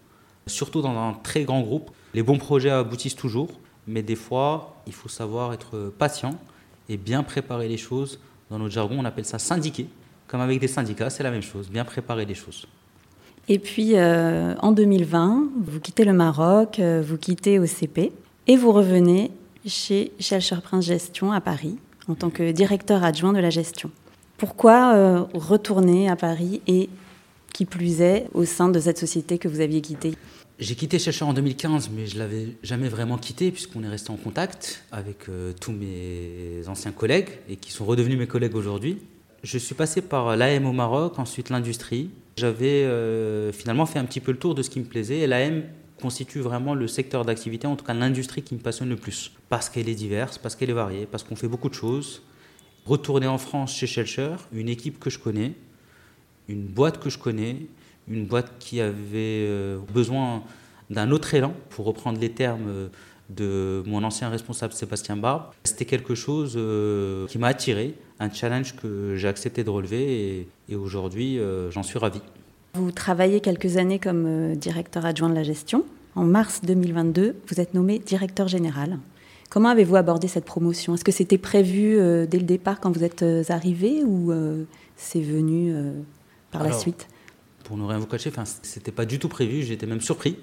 surtout 0.48 0.82
dans 0.82 0.98
un 0.98 1.14
très 1.14 1.44
grand 1.44 1.62
groupe. 1.62 1.92
Les 2.14 2.24
bons 2.24 2.38
projets 2.38 2.72
aboutissent 2.72 3.16
toujours, 3.16 3.50
mais 3.88 4.02
des 4.02 4.16
fois, 4.16 4.76
il 4.86 4.94
faut 4.94 5.10
savoir 5.10 5.54
être 5.54 5.94
patient 5.98 6.38
et 6.90 6.98
bien 6.98 7.24
préparer 7.24 7.68
les 7.68 7.78
choses. 7.78 8.20
Dans 8.50 8.60
notre 8.60 8.74
jargon, 8.74 8.98
on 9.00 9.06
appelle 9.06 9.26
ça 9.26 9.40
syndiquer. 9.40 9.88
Comme 10.28 10.42
avec 10.42 10.60
des 10.60 10.68
syndicats, 10.68 11.10
c'est 11.10 11.24
la 11.24 11.32
même 11.32 11.42
chose, 11.42 11.70
bien 11.70 11.86
préparer 11.86 12.26
les 12.26 12.36
choses. 12.36 12.68
Et 13.52 13.58
puis 13.58 13.94
euh, 13.96 14.54
en 14.60 14.72
2020, 14.72 15.50
vous 15.66 15.80
quittez 15.80 16.06
le 16.06 16.14
Maroc, 16.14 16.78
euh, 16.80 17.04
vous 17.06 17.18
quittez 17.18 17.58
OCP 17.58 18.12
et 18.46 18.56
vous 18.56 18.72
revenez 18.72 19.32
chez 19.66 20.12
Shelcher 20.20 20.58
Prince 20.64 20.86
Gestion 20.86 21.32
à 21.32 21.42
Paris 21.42 21.78
en 22.08 22.14
tant 22.14 22.30
que 22.30 22.52
directeur 22.52 23.04
adjoint 23.04 23.34
de 23.34 23.40
la 23.40 23.50
gestion. 23.50 23.90
Pourquoi 24.38 24.94
euh, 24.94 25.24
retourner 25.34 26.10
à 26.10 26.16
Paris 26.16 26.62
et 26.68 26.90
qui 27.52 27.66
plus 27.66 28.02
est 28.02 28.28
au 28.36 28.46
sein 28.46 28.70
de 28.70 28.80
cette 28.80 29.00
société 29.00 29.40
que 29.40 29.48
vous 29.48 29.62
aviez 29.62 29.82
quittée? 29.82 30.14
J'ai 30.60 30.76
quitté 30.76 31.00
Shelcher 31.00 31.26
en 31.26 31.34
2015, 31.34 31.90
mais 31.96 32.06
je 32.06 32.16
ne 32.16 32.20
l'avais 32.20 32.50
jamais 32.62 32.88
vraiment 32.88 33.18
quitté 33.18 33.50
puisqu'on 33.50 33.82
est 33.84 33.90
resté 33.90 34.12
en 34.12 34.18
contact 34.18 34.84
avec 34.92 35.26
tous 35.60 35.72
mes 35.72 36.68
anciens 36.68 36.92
collègues 36.92 37.30
et 37.50 37.56
qui 37.56 37.72
sont 37.72 37.86
redevenus 37.86 38.20
mes 38.20 38.28
collègues 38.28 38.56
aujourd'hui. 38.56 39.00
Je 39.42 39.58
suis 39.58 39.74
passé 39.74 40.02
par 40.02 40.36
l'AM 40.36 40.66
au 40.66 40.74
Maroc, 40.74 41.18
ensuite 41.18 41.50
l'industrie, 41.50 42.10
j'avais 42.40 42.84
euh, 42.84 43.52
finalement 43.52 43.86
fait 43.86 44.00
un 44.00 44.06
petit 44.06 44.20
peu 44.20 44.32
le 44.32 44.38
tour 44.38 44.56
de 44.56 44.64
ce 44.64 44.70
qui 44.70 44.80
me 44.80 44.86
plaisait 44.86 45.20
et 45.20 45.28
l'AM 45.28 45.64
constitue 46.02 46.40
vraiment 46.40 46.74
le 46.74 46.88
secteur 46.88 47.26
d'activité, 47.26 47.68
en 47.68 47.76
tout 47.76 47.86
cas 47.86 47.94
l'industrie 47.94 48.42
qui 48.42 48.56
me 48.56 48.60
passionne 48.60 48.90
le 48.90 48.96
plus. 48.96 49.32
Parce 49.50 49.70
qu'elle 49.70 49.90
est 49.90 49.96
diverse, 49.96 50.38
parce 50.38 50.56
qu'elle 50.56 50.70
est 50.70 50.74
variée, 50.74 51.06
parce 51.06 51.24
qu'on 51.24 51.36
fait 51.36 51.48
beaucoup 51.48 51.70
de 51.70 51.74
choses. 51.74 52.24
Retourner 52.86 53.28
en 53.28 53.38
France 53.38 53.76
chez 53.76 53.86
Shelcher, 53.86 54.36
une 54.54 54.70
équipe 54.70 55.00
que 55.00 55.10
je 55.10 55.20
connais, 55.20 55.54
une 56.48 56.66
boîte 56.66 57.00
que 57.00 57.10
je 57.10 57.18
connais, 57.18 57.58
une 58.08 58.26
boîte 58.26 58.54
qui 58.60 58.80
avait 58.80 59.78
besoin 59.94 60.44
d'un 60.90 61.12
autre 61.12 61.36
élan, 61.36 61.54
pour 61.70 61.86
reprendre 61.86 62.20
les 62.20 62.32
termes 62.32 62.90
de 63.30 63.84
mon 63.86 64.04
ancien 64.04 64.30
responsable 64.30 64.74
Sébastien 64.74 65.16
Barbe. 65.16 65.44
C'était 65.64 65.86
quelque 65.86 66.16
chose 66.16 66.58
qui 67.30 67.38
m'a 67.38 67.48
attiré, 67.48 67.96
un 68.20 68.32
challenge 68.32 68.76
que 68.76 69.16
j'ai 69.16 69.28
accepté 69.28 69.64
de 69.64 69.70
relever 69.70 70.48
et, 70.70 70.76
aujourd'hui 70.76 71.40
j'en 71.70 71.84
suis 71.84 72.00
ravi. 72.00 72.22
Vous 72.74 72.92
travaillez 72.92 73.40
quelques 73.40 73.78
années 73.78 74.00
comme 74.00 74.56
directeur 74.56 75.06
adjoint 75.06 75.30
de 75.30 75.36
la 75.36 75.44
gestion. 75.44 75.86
En 76.16 76.24
mars 76.24 76.62
2022, 76.64 77.36
vous 77.48 77.60
êtes 77.62 77.74
nommé 77.74 78.00
directeur 78.00 78.48
général. 78.48 79.00
Comment 79.50 79.70
avez-vous 79.70 79.96
abordé 79.96 80.28
cette 80.28 80.46
promotion? 80.46 80.94
Est-ce 80.94 81.04
que 81.04 81.12
c'était 81.12 81.40
prévu 81.40 81.98
euh, 81.98 82.28
dès 82.28 82.38
le 82.38 82.46
départ 82.46 82.80
quand 82.80 82.92
vous 82.92 83.04
êtes 83.04 83.24
euh, 83.24 83.44
arrivé 83.50 84.04
ou 84.04 84.32
euh, 84.32 84.64
c'est 84.96 85.22
venu 85.22 85.74
par 86.52 86.64
la 86.64 86.72
suite? 86.72 87.08
Pour 87.64 87.78
ne 87.78 87.84
rien 87.84 87.98
vous 87.98 88.06
cacher, 88.06 88.32
c'était 88.64 88.92
pas 88.92 89.06
du 89.06 89.18
tout 89.18 89.30
prévu, 89.30 89.64
j'étais 89.64 89.88
même 89.88 90.02
surpris. 90.02 90.38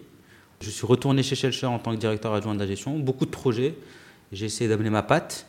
Je 0.60 0.70
suis 0.70 0.86
retourné 0.86 1.22
chez 1.22 1.36
Shelcher 1.36 1.66
en 1.66 1.78
tant 1.78 1.92
que 1.92 2.00
directeur 2.00 2.32
adjoint 2.32 2.54
de 2.54 2.60
la 2.60 2.66
gestion, 2.66 2.98
beaucoup 2.98 3.26
de 3.26 3.30
projets. 3.30 3.74
J'ai 4.32 4.46
essayé 4.46 4.68
d'amener 4.68 4.90
ma 4.90 5.02
patte, 5.02 5.46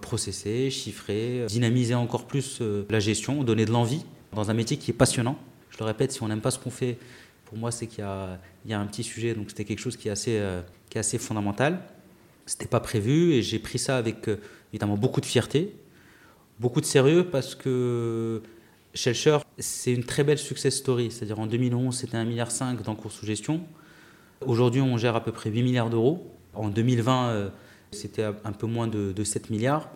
processer, 0.00 0.70
chiffrer, 0.70 1.46
dynamiser 1.46 1.94
encore 1.94 2.26
plus 2.26 2.60
la 2.90 3.00
gestion, 3.00 3.44
donner 3.44 3.64
de 3.64 3.70
l'envie 3.70 4.04
dans 4.32 4.50
un 4.50 4.54
métier 4.54 4.76
qui 4.76 4.90
est 4.90 4.94
passionnant. 4.94 5.38
Je 5.70 5.78
le 5.78 5.84
répète, 5.84 6.12
si 6.12 6.22
on 6.22 6.28
n'aime 6.28 6.40
pas 6.40 6.50
ce 6.50 6.58
qu'on 6.58 6.70
fait, 6.70 6.98
pour 7.50 7.58
moi, 7.58 7.70
c'est 7.70 7.86
qu'il 7.86 8.04
y, 8.04 8.72
a, 8.72 8.80
un 8.80 8.86
petit 8.86 9.02
sujet, 9.02 9.34
donc 9.34 9.50
c'était 9.50 9.64
quelque 9.64 9.80
chose 9.80 9.96
qui 9.96 10.08
est 10.08 10.12
assez, 10.12 10.38
euh, 10.38 10.62
fondamental. 11.18 11.80
C'était 12.46 12.66
pas 12.66 12.80
prévu 12.80 13.32
et 13.32 13.42
j'ai 13.42 13.58
pris 13.58 13.78
ça 13.78 13.96
avec 13.96 14.28
euh, 14.28 14.36
évidemment 14.72 14.96
beaucoup 14.96 15.20
de 15.20 15.26
fierté, 15.26 15.74
beaucoup 16.58 16.80
de 16.80 16.86
sérieux 16.86 17.24
parce 17.24 17.54
que 17.54 18.42
Shelcher, 18.94 19.38
c'est 19.58 19.92
une 19.92 20.04
très 20.04 20.24
belle 20.24 20.38
success 20.38 20.76
story. 20.76 21.10
C'est-à-dire 21.10 21.38
en 21.38 21.46
2011, 21.46 21.96
c'était 21.96 22.16
1,5 22.16 22.26
milliard 22.26 22.48
d'encours 22.84 23.12
sous 23.12 23.26
gestion. 23.26 23.62
Aujourd'hui, 24.46 24.80
on 24.80 24.96
gère 24.96 25.16
à 25.16 25.22
peu 25.22 25.32
près 25.32 25.50
8 25.50 25.62
milliards 25.62 25.90
d'euros. 25.90 26.26
En 26.54 26.68
2020, 26.68 27.28
euh, 27.28 27.48
c'était 27.90 28.24
un 28.24 28.52
peu 28.52 28.66
moins 28.66 28.86
de, 28.86 29.12
de 29.12 29.24
7 29.24 29.50
milliards. 29.50 29.88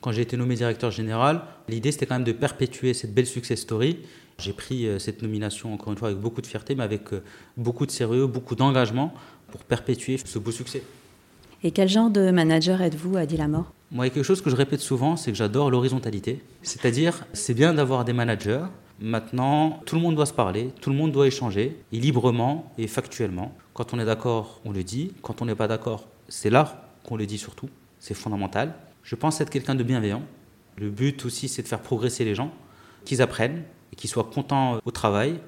Quand 0.00 0.12
j'ai 0.12 0.22
été 0.22 0.36
nommé 0.36 0.54
directeur 0.54 0.90
général, 0.90 1.42
l'idée 1.68 1.92
c'était 1.92 2.06
quand 2.06 2.14
même 2.16 2.24
de 2.24 2.32
perpétuer 2.32 2.94
cette 2.94 3.14
belle 3.14 3.26
success 3.26 3.60
story 3.60 3.98
j'ai 4.38 4.52
pris 4.52 4.86
euh, 4.86 4.98
cette 4.98 5.22
nomination, 5.22 5.72
encore 5.74 5.92
une 5.92 5.98
fois, 5.98 6.08
avec 6.08 6.20
beaucoup 6.20 6.40
de 6.40 6.46
fierté, 6.46 6.74
mais 6.74 6.82
avec 6.82 7.12
euh, 7.12 7.22
beaucoup 7.56 7.86
de 7.86 7.90
sérieux, 7.90 8.26
beaucoup 8.26 8.54
d'engagement 8.54 9.14
pour 9.50 9.62
perpétuer 9.62 10.18
ce 10.22 10.38
beau 10.38 10.50
succès. 10.50 10.82
Et 11.62 11.70
quel 11.70 11.88
genre 11.88 12.10
de 12.10 12.30
manager 12.30 12.82
êtes-vous, 12.82 13.16
Adi 13.16 13.36
Lamort 13.36 13.72
Moi, 13.90 14.10
quelque 14.10 14.24
chose 14.24 14.40
que 14.40 14.50
je 14.50 14.56
répète 14.56 14.80
souvent, 14.80 15.16
c'est 15.16 15.30
que 15.30 15.38
j'adore 15.38 15.70
l'horizontalité. 15.70 16.42
C'est-à-dire, 16.62 17.24
c'est 17.32 17.54
bien 17.54 17.72
d'avoir 17.72 18.04
des 18.04 18.12
managers. 18.12 18.64
Maintenant, 19.00 19.80
tout 19.86 19.96
le 19.96 20.00
monde 20.00 20.14
doit 20.14 20.26
se 20.26 20.32
parler, 20.32 20.70
tout 20.80 20.90
le 20.90 20.96
monde 20.96 21.12
doit 21.12 21.26
échanger, 21.26 21.76
et 21.92 21.98
librement 21.98 22.72
et 22.78 22.86
factuellement. 22.86 23.52
Quand 23.72 23.92
on 23.92 23.98
est 23.98 24.04
d'accord, 24.04 24.60
on 24.64 24.72
le 24.72 24.84
dit. 24.84 25.12
Quand 25.22 25.42
on 25.42 25.46
n'est 25.46 25.56
pas 25.56 25.66
d'accord, 25.68 26.06
c'est 26.28 26.50
là 26.50 26.90
qu'on 27.04 27.16
le 27.16 27.26
dit 27.26 27.38
surtout. 27.38 27.68
C'est 27.98 28.14
fondamental. 28.14 28.74
Je 29.02 29.16
pense 29.16 29.40
être 29.40 29.50
quelqu'un 29.50 29.74
de 29.74 29.82
bienveillant. 29.82 30.22
Le 30.76 30.90
but 30.90 31.24
aussi, 31.24 31.48
c'est 31.48 31.62
de 31.62 31.68
faire 31.68 31.80
progresser 31.80 32.24
les 32.24 32.34
gens, 32.34 32.52
qu'ils 33.04 33.20
apprennent, 33.20 33.64
et 33.92 33.96
qu'ils 33.96 34.10
soient 34.10 34.24
contents 34.32 34.76
euh, 34.76 34.78
au 34.84 34.90
travail. 34.90 35.40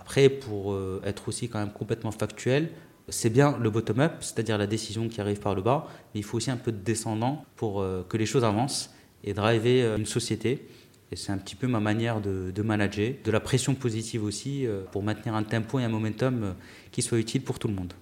Après, 0.00 0.28
pour 0.28 0.72
euh, 0.72 1.00
être 1.04 1.28
aussi 1.28 1.48
quand 1.48 1.58
même 1.58 1.72
complètement 1.72 2.10
factuel, 2.10 2.70
c'est 3.08 3.30
bien 3.30 3.56
le 3.60 3.70
bottom-up, 3.70 4.14
c'est-à-dire 4.20 4.58
la 4.58 4.66
décision 4.66 5.08
qui 5.08 5.20
arrive 5.20 5.38
par 5.38 5.54
le 5.54 5.62
bas, 5.62 5.86
mais 6.12 6.20
il 6.20 6.24
faut 6.24 6.36
aussi 6.36 6.50
un 6.50 6.56
peu 6.56 6.72
de 6.72 6.78
descendant 6.78 7.44
pour 7.56 7.80
euh, 7.80 8.04
que 8.08 8.16
les 8.16 8.26
choses 8.26 8.44
avancent 8.44 8.92
et 9.22 9.32
driver 9.32 9.96
une 9.96 10.06
société. 10.06 10.66
Et 11.12 11.16
c'est 11.16 11.30
un 11.30 11.38
petit 11.38 11.54
peu 11.54 11.66
ma 11.68 11.80
manière 11.80 12.20
de, 12.20 12.62
manager, 12.62 13.14
de 13.24 13.30
la 13.30 13.40
pression 13.40 13.74
positive 13.74 14.24
aussi, 14.24 14.66
pour 14.90 15.04
maintenir 15.04 15.34
un 15.34 15.44
tempo 15.44 15.78
et 15.78 15.84
un 15.84 15.88
momentum 15.88 16.54
qui 16.90 17.00
soit 17.00 17.18
utile 17.18 17.42
pour 17.42 17.60
tout 17.60 17.68
le 17.68 17.74
monde. 17.74 17.92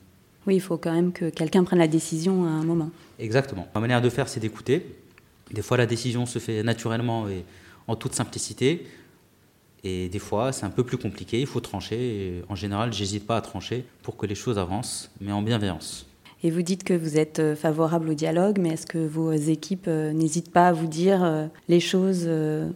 Oui, 0.46 0.56
il 0.56 0.61
faut 0.61 0.76
quand 0.76 0.92
même 0.92 1.12
que 1.12 1.30
quelqu'un 1.30 1.64
prenne 1.64 1.78
la 1.78 1.88
décision 1.88 2.44
à 2.44 2.49
un 2.49 2.64
moment. 2.64 2.90
Exactement. 3.18 3.66
Ma 3.75 3.80
manière 3.80 4.02
de 4.02 4.08
faire, 4.11 4.28
c'est 4.28 4.40
d'écouter. 4.40 4.96
Des 5.50 5.62
fois, 5.62 5.76
la 5.76 5.87
décision 5.87 6.26
se 6.26 6.38
fait 6.38 6.62
naturellement 6.62 7.28
et 7.28 7.44
en 7.87 7.96
toute 7.96 8.14
simplicité. 8.14 8.87
Et 9.84 10.08
des 10.08 10.18
fois, 10.18 10.52
c'est 10.52 10.64
un 10.64 10.70
peu 10.70 10.84
plus 10.84 10.96
compliqué, 10.96 11.40
il 11.40 11.46
faut 11.46 11.61
trancher. 11.61 11.96
Et 11.96 12.42
en 12.49 12.54
général, 12.54 12.92
j'hésite 12.92 13.26
pas 13.26 13.37
à 13.37 13.40
trancher 13.40 13.84
pour 14.02 14.16
que 14.16 14.26
les 14.26 14.34
choses 14.34 14.58
avancent, 14.58 15.11
mais 15.20 15.32
en 15.32 15.42
bienveillance. 15.42 16.06
Et 16.44 16.50
vous 16.50 16.60
dites 16.60 16.84
que 16.84 16.92
vous 16.92 17.16
êtes 17.16 17.38
euh, 17.38 17.56
favorable 17.56 18.10
au 18.10 18.14
dialogue, 18.14 18.58
mais 18.60 18.74
est-ce 18.74 18.86
que 18.86 18.98
vos 18.98 19.32
équipes 19.32 19.86
euh, 19.88 20.12
n'hésitent 20.12 20.52
pas 20.52 20.68
à 20.68 20.72
vous 20.74 20.86
dire 20.86 21.24
euh, 21.24 21.46
les 21.68 21.80
choses 21.80 22.28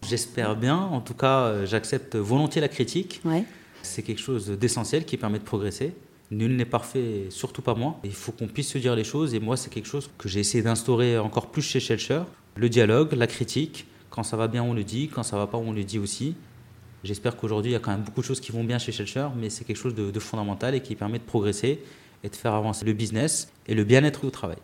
J'espère 0.08 0.56
bien. 0.56 0.76
En 0.76 1.02
tout 1.02 1.12
cas, 1.12 1.66
j'accepte 1.66 2.16
volontiers 2.16 2.62
la 2.62 2.68
critique. 2.68 3.20
Ouais. 3.26 3.44
C'est 3.82 4.02
quelque 4.02 4.22
chose 4.22 4.48
d'essentiel 4.48 5.04
qui 5.04 5.18
permet 5.18 5.38
de 5.38 5.44
progresser. 5.44 5.92
Nul 6.30 6.56
n'est 6.56 6.64
parfait, 6.64 7.26
surtout 7.28 7.60
pas 7.60 7.74
moi. 7.74 8.00
Il 8.04 8.14
faut 8.14 8.32
qu'on 8.32 8.46
puisse 8.46 8.68
se 8.68 8.78
dire 8.78 8.96
les 8.96 9.04
choses. 9.04 9.34
Et 9.34 9.40
moi, 9.40 9.58
c'est 9.58 9.70
quelque 9.70 9.88
chose 9.88 10.08
que 10.16 10.30
j'ai 10.30 10.40
essayé 10.40 10.64
d'instaurer 10.64 11.18
encore 11.18 11.50
plus 11.50 11.62
chez 11.62 11.78
Shelcher. 11.78 12.22
Le 12.56 12.70
dialogue, 12.70 13.12
la 13.12 13.26
critique. 13.26 13.86
Quand 14.08 14.22
ça 14.22 14.38
va 14.38 14.48
bien, 14.48 14.62
on 14.62 14.72
le 14.72 14.82
dit. 14.82 15.08
Quand 15.08 15.22
ça 15.22 15.36
va 15.36 15.46
pas, 15.46 15.58
on 15.58 15.72
le 15.72 15.84
dit 15.84 15.98
aussi. 15.98 16.34
J'espère 17.04 17.36
qu'aujourd'hui, 17.36 17.72
il 17.72 17.74
y 17.74 17.76
a 17.76 17.80
quand 17.80 17.92
même 17.92 18.02
beaucoup 18.02 18.22
de 18.22 18.26
choses 18.26 18.40
qui 18.40 18.50
vont 18.50 18.64
bien 18.64 18.78
chez 18.78 18.92
Shelcher, 18.92 19.28
mais 19.38 19.50
c'est 19.50 19.64
quelque 19.64 19.76
chose 19.76 19.94
de, 19.94 20.20
fondamental 20.20 20.74
et 20.74 20.80
qui 20.80 20.94
permet 20.94 21.18
de 21.18 21.24
progresser 21.24 21.80
et 22.24 22.28
de 22.28 22.36
faire 22.36 22.54
avancer 22.54 22.84
le 22.84 22.92
business 22.92 23.52
et 23.66 23.74
le 23.74 23.84
bien-être 23.84 24.24
au 24.24 24.30
travail. 24.30 24.58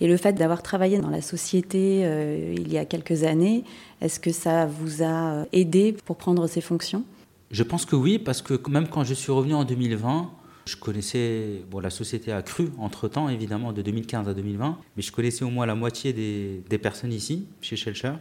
Et 0.00 0.06
le 0.06 0.16
fait 0.16 0.32
d'avoir 0.32 0.62
travaillé 0.62 0.98
dans 0.98 1.10
la 1.10 1.22
société 1.22 2.02
euh, 2.04 2.54
il 2.56 2.72
y 2.72 2.78
a 2.78 2.84
quelques 2.84 3.24
années, 3.24 3.64
est-ce 4.00 4.20
que 4.20 4.30
ça 4.30 4.66
vous 4.66 5.02
a 5.02 5.46
aidé 5.52 5.96
pour 6.04 6.16
prendre 6.16 6.46
ces 6.46 6.60
fonctions? 6.60 7.04
Je 7.50 7.62
pense 7.62 7.84
que 7.84 7.96
oui, 7.96 8.18
parce 8.18 8.42
que 8.42 8.60
même 8.68 8.88
quand 8.88 9.04
je 9.04 9.14
suis 9.14 9.32
revenu 9.32 9.54
en 9.54 9.64
2020, 9.64 10.30
je 10.66 10.76
connaissais, 10.76 11.62
bon, 11.70 11.80
la 11.80 11.90
société 11.90 12.30
a 12.30 12.42
cru 12.42 12.68
entre-temps, 12.78 13.28
évidemment, 13.28 13.72
de 13.72 13.82
2015 13.82 14.28
à 14.28 14.34
2020, 14.34 14.78
mais 14.96 15.02
je 15.02 15.10
connaissais 15.10 15.44
au 15.44 15.50
moins 15.50 15.66
la 15.66 15.74
moitié 15.74 16.12
des, 16.12 16.62
des 16.68 16.78
personnes 16.78 17.12
ici, 17.12 17.46
chez 17.62 17.74
Shelcher. 17.74 18.12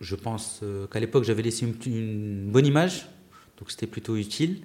Je 0.00 0.14
pense 0.14 0.60
euh, 0.62 0.86
qu'à 0.86 1.00
l'époque, 1.00 1.24
j'avais 1.24 1.42
laissé 1.42 1.66
une, 1.66 2.50
bonne 2.50 2.66
image, 2.66 3.08
donc 3.58 3.70
c'était 3.70 3.86
plutôt 3.86 4.16
utile. 4.16 4.58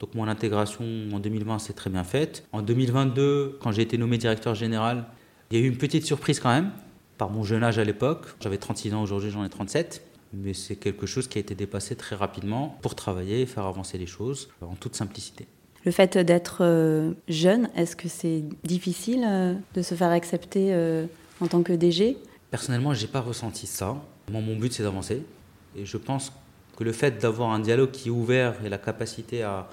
Donc 0.00 0.14
mon 0.14 0.28
intégration 0.28 0.84
en 1.12 1.18
2020 1.18 1.58
s'est 1.58 1.72
très 1.72 1.90
bien 1.90 2.04
faite. 2.04 2.46
En 2.52 2.62
2022, 2.62 3.58
quand 3.62 3.72
j'ai 3.72 3.82
été 3.82 3.96
nommé 3.98 4.18
directeur 4.18 4.54
général, 4.54 5.06
il 5.50 5.58
y 5.58 5.62
a 5.62 5.64
eu 5.64 5.68
une 5.68 5.78
petite 5.78 6.04
surprise 6.04 6.40
quand 6.40 6.50
même, 6.50 6.70
par 7.18 7.30
mon 7.30 7.42
jeune 7.44 7.62
âge 7.62 7.78
à 7.78 7.84
l'époque. 7.84 8.26
J'avais 8.40 8.58
36 8.58 8.94
ans, 8.94 9.02
aujourd'hui 9.02 9.30
j'en 9.30 9.44
ai 9.44 9.48
37. 9.48 10.02
Mais 10.34 10.52
c'est 10.52 10.76
quelque 10.76 11.06
chose 11.06 11.28
qui 11.28 11.38
a 11.38 11.40
été 11.40 11.54
dépassé 11.54 11.96
très 11.96 12.16
rapidement 12.16 12.78
pour 12.82 12.94
travailler 12.94 13.42
et 13.42 13.46
faire 13.46 13.64
avancer 13.64 13.96
les 13.96 14.06
choses 14.06 14.50
en 14.60 14.74
toute 14.74 14.96
simplicité. 14.96 15.46
Le 15.84 15.92
fait 15.92 16.18
d'être 16.18 16.58
euh, 16.62 17.12
jeune, 17.28 17.70
est-ce 17.76 17.94
que 17.94 18.08
c'est 18.08 18.42
difficile 18.64 19.24
euh, 19.26 19.54
de 19.74 19.82
se 19.82 19.94
faire 19.94 20.10
accepter 20.10 20.74
en 21.40 21.46
tant 21.46 21.62
que 21.62 21.72
DG 21.72 22.18
Personnellement, 22.50 22.92
je 22.92 23.02
n'ai 23.02 23.10
pas 23.10 23.20
ressenti 23.20 23.66
ça. 23.66 23.96
Moi, 24.30 24.40
mon 24.40 24.56
but, 24.56 24.72
c'est 24.72 24.82
d'avancer. 24.82 25.22
Et 25.76 25.86
je 25.86 25.96
pense 25.96 26.32
que 26.76 26.84
le 26.84 26.92
fait 26.92 27.18
d'avoir 27.20 27.50
un 27.50 27.60
dialogue 27.60 27.90
qui 27.90 28.08
est 28.08 28.10
ouvert 28.10 28.54
et 28.64 28.68
la 28.68 28.78
capacité 28.78 29.42
à, 29.42 29.68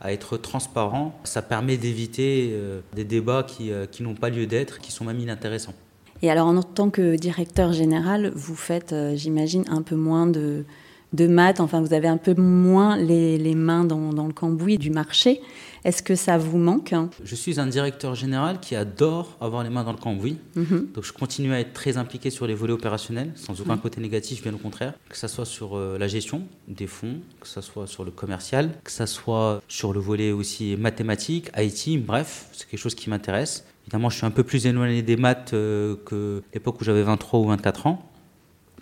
à 0.00 0.12
être 0.12 0.36
transparent, 0.36 1.18
ça 1.24 1.42
permet 1.42 1.76
d'éviter 1.76 2.50
euh, 2.52 2.80
des 2.94 3.04
débats 3.04 3.42
qui, 3.42 3.72
euh, 3.72 3.86
qui 3.86 4.02
n'ont 4.02 4.14
pas 4.14 4.30
lieu 4.30 4.46
d'être, 4.46 4.78
qui 4.78 4.92
sont 4.92 5.04
même 5.04 5.18
inintéressants. 5.18 5.74
Et 6.22 6.30
alors, 6.30 6.46
en 6.46 6.62
tant 6.62 6.90
que 6.90 7.16
directeur 7.16 7.72
général, 7.72 8.32
vous 8.34 8.56
faites, 8.56 8.92
euh, 8.92 9.16
j'imagine, 9.16 9.64
un 9.68 9.82
peu 9.82 9.96
moins 9.96 10.26
de, 10.26 10.64
de 11.12 11.26
maths, 11.26 11.60
enfin, 11.60 11.80
vous 11.80 11.94
avez 11.94 12.08
un 12.08 12.16
peu 12.16 12.34
moins 12.34 12.96
les, 12.96 13.38
les 13.38 13.54
mains 13.54 13.84
dans, 13.84 14.12
dans, 14.12 14.26
le 14.26 14.32
cambouis 14.32 14.78
du 14.78 14.90
marché. 14.90 15.40
Est-ce 15.84 16.02
que 16.02 16.14
ça 16.14 16.36
vous 16.36 16.58
manque 16.58 16.94
Je 17.24 17.34
suis 17.34 17.60
un 17.60 17.66
directeur 17.66 18.14
général 18.14 18.60
qui 18.60 18.74
adore 18.74 19.36
avoir 19.40 19.62
les 19.62 19.70
mains 19.70 19.84
dans 19.84 19.92
le 19.92 19.98
cambouis. 19.98 20.36
Mhm. 20.56 20.88
Donc 20.94 21.04
je 21.04 21.12
continue 21.12 21.52
à 21.52 21.60
être 21.60 21.72
très 21.72 21.96
impliqué 21.96 22.30
sur 22.30 22.46
les 22.46 22.54
volets 22.54 22.72
opérationnels, 22.72 23.32
sans 23.36 23.60
aucun 23.60 23.78
côté 23.78 24.00
négatif, 24.00 24.42
bien 24.42 24.52
au 24.52 24.58
contraire. 24.58 24.94
Que 25.08 25.16
ce 25.16 25.28
soit 25.28 25.46
sur 25.46 25.76
euh, 25.76 25.96
la 25.98 26.08
gestion 26.08 26.42
des 26.66 26.86
fonds, 26.86 27.20
que 27.40 27.46
ce 27.46 27.60
soit 27.60 27.86
sur 27.86 28.04
le 28.04 28.10
commercial, 28.10 28.70
que 28.84 28.90
ce 28.90 29.06
soit 29.06 29.62
sur 29.68 29.92
le 29.92 30.00
volet 30.00 30.32
aussi 30.32 30.76
mathématique, 30.76 31.50
IT, 31.56 32.04
bref, 32.04 32.48
c'est 32.52 32.68
quelque 32.68 32.80
chose 32.80 32.94
qui 32.94 33.08
m'intéresse. 33.08 33.64
Évidemment, 33.86 34.10
je 34.10 34.18
suis 34.18 34.26
un 34.26 34.30
peu 34.30 34.42
plus 34.42 34.66
éloigné 34.66 35.00
des 35.00 35.16
maths 35.16 35.52
euh, 35.54 35.96
que 36.04 36.42
l'époque 36.52 36.80
où 36.80 36.84
j'avais 36.84 37.02
23 37.02 37.40
ou 37.40 37.46
24 37.46 37.86
ans. 37.86 38.10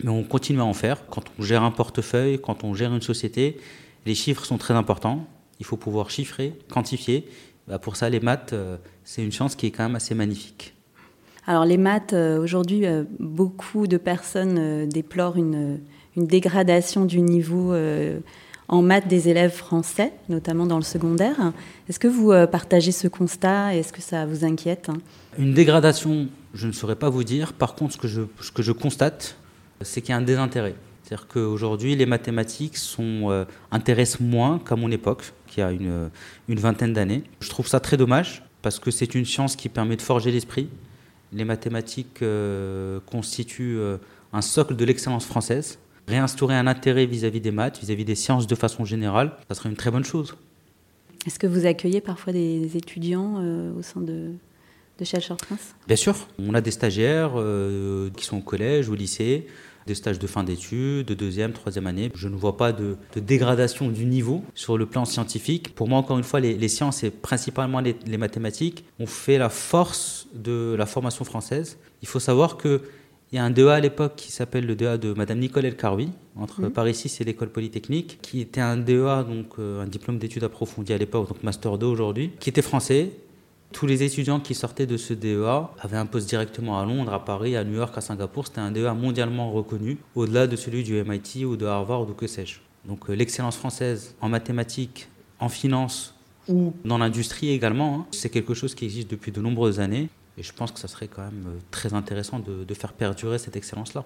Mais 0.03 0.09
on 0.09 0.23
continue 0.23 0.59
à 0.59 0.65
en 0.65 0.73
faire. 0.73 1.07
Quand 1.09 1.23
on 1.39 1.43
gère 1.43 1.63
un 1.63 1.71
portefeuille, 1.71 2.39
quand 2.39 2.63
on 2.63 2.73
gère 2.73 2.93
une 2.93 3.01
société, 3.01 3.57
les 4.05 4.15
chiffres 4.15 4.45
sont 4.45 4.57
très 4.57 4.73
importants. 4.73 5.27
Il 5.59 5.65
faut 5.65 5.77
pouvoir 5.77 6.09
chiffrer, 6.09 6.53
quantifier. 6.71 7.27
Bah, 7.67 7.79
pour 7.79 7.95
ça, 7.95 8.09
les 8.09 8.19
maths, 8.19 8.53
euh, 8.53 8.77
c'est 9.03 9.23
une 9.23 9.31
chance 9.31 9.55
qui 9.55 9.67
est 9.67 9.71
quand 9.71 9.83
même 9.83 9.95
assez 9.95 10.15
magnifique. 10.15 10.73
Alors 11.45 11.65
les 11.65 11.77
maths, 11.77 12.13
euh, 12.13 12.41
aujourd'hui, 12.41 12.85
euh, 12.85 13.03
beaucoup 13.19 13.87
de 13.87 13.97
personnes 13.97 14.87
déplorent 14.87 15.37
une, 15.37 15.79
une, 16.15 16.27
dégradation 16.27 17.05
du 17.05 17.21
niveau 17.21 17.73
en 18.69 18.81
maths 18.81 19.07
des 19.07 19.29
élèves 19.29 19.53
français, 19.53 20.11
notamment 20.29 20.65
dans 20.65 20.77
le 20.77 20.83
secondaire. 20.83 21.53
Est-ce 21.87 21.99
que 21.99 22.07
vous 22.07 22.31
partagez 22.51 22.91
ce 22.91 23.07
constat 23.07 23.75
est-ce 23.75 23.93
que 23.93 24.01
ça 24.01 24.25
vous 24.25 24.43
inquiète? 24.43 24.89
Une 25.37 25.53
dégradation, 25.53 26.27
je 26.53 26.67
ne 26.67 26.73
saurais 26.73 26.97
pas 26.97 27.09
vous 27.09 27.23
dire. 27.23 27.53
Par 27.53 27.75
contre, 27.75 27.93
ce 27.93 27.97
que 27.97 28.07
je, 28.07 28.23
ce 28.41 28.51
que 28.51 28.61
je 28.61 28.73
constate, 28.73 29.37
c'est 29.81 30.01
qu'il 30.01 30.11
y 30.11 30.13
a 30.13 30.17
un 30.17 30.21
désintérêt. 30.21 30.75
C'est-à-dire 31.07 31.27
qu'aujourd'hui, 31.27 31.95
les 31.95 32.05
mathématiques 32.05 32.75
sont, 32.75 33.31
euh, 33.31 33.45
intéressent 33.71 34.19
moins 34.19 34.59
qu'à 34.59 34.75
mon 34.75 34.91
époque, 34.91 35.31
qui 35.47 35.61
a 35.61 35.71
une, 35.71 36.09
une 36.49 36.59
vingtaine 36.59 36.91
d'années. 36.91 37.23
Je 37.39 37.49
trouve 37.49 37.65
ça 37.65 37.79
très 37.79 37.95
dommage, 37.95 38.43
parce 38.61 38.77
que 38.77 38.91
c'est 38.91 39.15
une 39.15 39.23
science 39.23 39.55
qui 39.55 39.69
permet 39.69 39.95
de 39.95 40.01
forger 40.01 40.31
l'esprit. 40.31 40.67
Les 41.31 41.45
mathématiques 41.45 42.21
euh, 42.21 42.99
constituent 43.05 43.77
euh, 43.77 43.97
un 44.33 44.41
socle 44.41 44.75
de 44.75 44.83
l'excellence 44.83 45.25
française. 45.25 45.79
Réinstaurer 46.09 46.55
un 46.55 46.67
intérêt 46.67 47.05
vis-à-vis 47.05 47.39
des 47.39 47.51
maths, 47.51 47.79
vis-à-vis 47.79 48.03
des 48.03 48.15
sciences 48.15 48.45
de 48.45 48.55
façon 48.55 48.83
générale, 48.83 49.31
ça 49.47 49.55
serait 49.55 49.69
une 49.69 49.75
très 49.75 49.91
bonne 49.91 50.05
chose. 50.05 50.35
Est-ce 51.25 51.39
que 51.39 51.47
vous 51.47 51.65
accueillez 51.65 52.01
parfois 52.01 52.33
des 52.33 52.77
étudiants 52.77 53.41
au 53.77 53.81
sein 53.81 53.99
de, 53.99 54.31
de 54.97 55.35
Prince 55.35 55.75
Bien 55.87 55.95
sûr, 55.95 56.15
on 56.39 56.53
a 56.53 56.61
des 56.61 56.71
stagiaires 56.71 57.33
qui 58.15 58.25
sont 58.25 58.37
au 58.37 58.41
collège, 58.41 58.89
au 58.89 58.95
lycée, 58.95 59.47
des 59.87 59.95
stages 59.95 60.19
de 60.19 60.27
fin 60.27 60.43
d'études, 60.43 61.07
de 61.07 61.13
deuxième, 61.15 61.53
troisième 61.53 61.87
année. 61.87 62.11
Je 62.13 62.27
ne 62.27 62.35
vois 62.35 62.57
pas 62.57 62.73
de, 62.73 62.97
dégradation 63.15 63.89
du 63.89 64.05
niveau 64.05 64.43
sur 64.53 64.77
le 64.77 64.85
plan 64.85 65.05
scientifique. 65.05 65.73
Pour 65.73 65.87
moi, 65.87 65.97
encore 65.97 66.17
une 66.17 66.23
fois, 66.23 66.39
les, 66.39 66.67
sciences 66.67 67.03
et 67.03 67.09
principalement 67.09 67.79
les, 67.79 68.17
mathématiques 68.17 68.83
ont 68.99 69.07
fait 69.07 69.39
la 69.39 69.49
force 69.49 70.27
de 70.35 70.75
la 70.77 70.85
formation 70.85 71.25
française. 71.25 71.77
Il 72.03 72.07
faut 72.07 72.19
savoir 72.19 72.57
que 72.57 72.81
il 73.33 73.35
y 73.35 73.39
a 73.39 73.43
un 73.43 73.49
DEA 73.49 73.73
à 73.73 73.79
l'époque 73.81 74.13
qui 74.15 74.31
s'appelle 74.31 74.65
le 74.65 74.75
DEA 74.75 74.97
de 74.97 75.11
Madame 75.11 75.39
Nicole 75.39 75.65
Elkaroui, 75.65 76.11
entre 76.37 76.61
mmh. 76.61 76.69
Paris 76.69 76.95
6 76.95 77.19
et 77.19 77.23
l'école 77.25 77.49
polytechnique, 77.49 78.19
qui 78.21 78.39
était 78.39 78.61
un 78.61 78.77
DEA, 78.77 79.25
donc 79.27 79.59
euh, 79.59 79.83
un 79.83 79.85
diplôme 79.85 80.17
d'études 80.17 80.45
approfondies 80.45 80.93
à 80.93 80.97
l'époque, 80.97 81.27
donc 81.27 81.43
Master 81.43 81.77
2 81.77 81.85
aujourd'hui, 81.85 82.31
qui 82.39 82.49
était 82.49 82.61
français, 82.61 83.11
tous 83.71 83.85
les 83.85 84.03
étudiants 84.03 84.39
qui 84.39 84.55
sortaient 84.55 84.85
de 84.85 84.97
ce 84.97 85.13
DEA 85.13 85.69
avaient 85.79 85.97
un 85.97 86.05
poste 86.05 86.29
directement 86.29 86.79
à 86.79 86.85
Londres, 86.85 87.13
à 87.13 87.23
Paris, 87.23 87.55
à 87.55 87.63
New 87.63 87.75
York, 87.75 87.97
à 87.97 88.01
Singapour. 88.01 88.47
C'était 88.47 88.61
un 88.61 88.71
DEA 88.71 88.93
mondialement 88.93 89.51
reconnu, 89.51 89.97
au-delà 90.15 90.47
de 90.47 90.55
celui 90.55 90.83
du 90.83 91.03
MIT 91.03 91.45
ou 91.45 91.57
de 91.57 91.65
Harvard 91.65 92.01
ou 92.01 92.13
que 92.13 92.27
sais-je. 92.27 92.59
Donc 92.85 93.09
euh, 93.09 93.13
l'excellence 93.13 93.57
française 93.57 94.15
en 94.21 94.29
mathématiques, 94.29 95.09
en 95.39 95.49
finance 95.49 96.15
ou 96.47 96.73
dans 96.85 96.97
l'industrie 96.97 97.49
également, 97.49 97.99
hein, 97.99 98.05
c'est 98.11 98.29
quelque 98.29 98.53
chose 98.53 98.73
qui 98.73 98.85
existe 98.85 99.11
depuis 99.11 99.31
de 99.31 99.41
nombreuses 99.41 99.79
années. 99.79 100.09
Et 100.37 100.43
je 100.43 100.53
pense 100.53 100.71
que 100.71 100.79
ça 100.79 100.87
serait 100.87 101.07
quand 101.07 101.23
même 101.23 101.45
euh, 101.47 101.59
très 101.71 101.93
intéressant 101.93 102.39
de, 102.39 102.73
faire 102.73 102.93
perdurer 102.93 103.37
cette 103.39 103.55
excellence-là. 103.55 104.05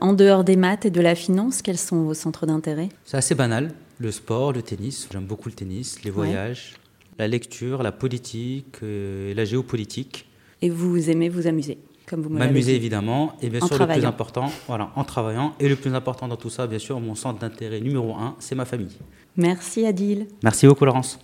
En 0.00 0.12
dehors 0.12 0.42
des 0.42 0.56
maths 0.56 0.84
et 0.84 0.90
de 0.90 1.00
la 1.00 1.14
finance, 1.14 1.62
quels 1.62 1.78
sont 1.78 2.02
vos 2.02 2.14
centres 2.14 2.46
d'intérêt? 2.46 2.88
C'est 3.04 3.16
assez 3.16 3.34
banal. 3.34 3.72
Le 3.98 4.10
sport, 4.10 4.52
le 4.52 4.62
tennis. 4.62 5.08
J'aime 5.12 5.26
beaucoup 5.26 5.48
le 5.48 5.54
tennis, 5.54 6.02
les 6.02 6.10
voyages, 6.10 6.74
la 7.18 7.28
lecture, 7.28 7.82
la 7.82 7.92
politique 7.92 8.76
euh, 8.82 9.30
et 9.30 9.34
la 9.34 9.44
géopolitique. 9.44 10.26
Et 10.60 10.70
vous 10.70 11.10
aimez 11.10 11.28
vous 11.28 11.46
amuser 11.46 11.78
comme 12.12 12.22
vous 12.22 12.28
M'amuser 12.28 12.74
évidemment, 12.74 13.32
et 13.40 13.48
bien 13.48 13.60
sûr 13.66 13.78
le 13.78 13.86
plus 13.86 14.04
important, 14.04 14.50
voilà, 14.66 14.90
en 14.96 15.04
travaillant. 15.04 15.54
Et 15.60 15.68
le 15.68 15.76
plus 15.76 15.94
important 15.94 16.28
dans 16.28 16.36
tout 16.36 16.50
ça, 16.50 16.66
bien 16.66 16.78
sûr, 16.78 17.00
mon 17.00 17.14
centre 17.14 17.38
d'intérêt 17.38 17.80
numéro 17.80 18.14
un, 18.14 18.34
c'est 18.38 18.54
ma 18.54 18.64
famille. 18.64 18.98
Merci 19.36 19.86
Adil. 19.86 20.26
Merci 20.42 20.66
beaucoup 20.66 20.84
Laurence. 20.84 21.18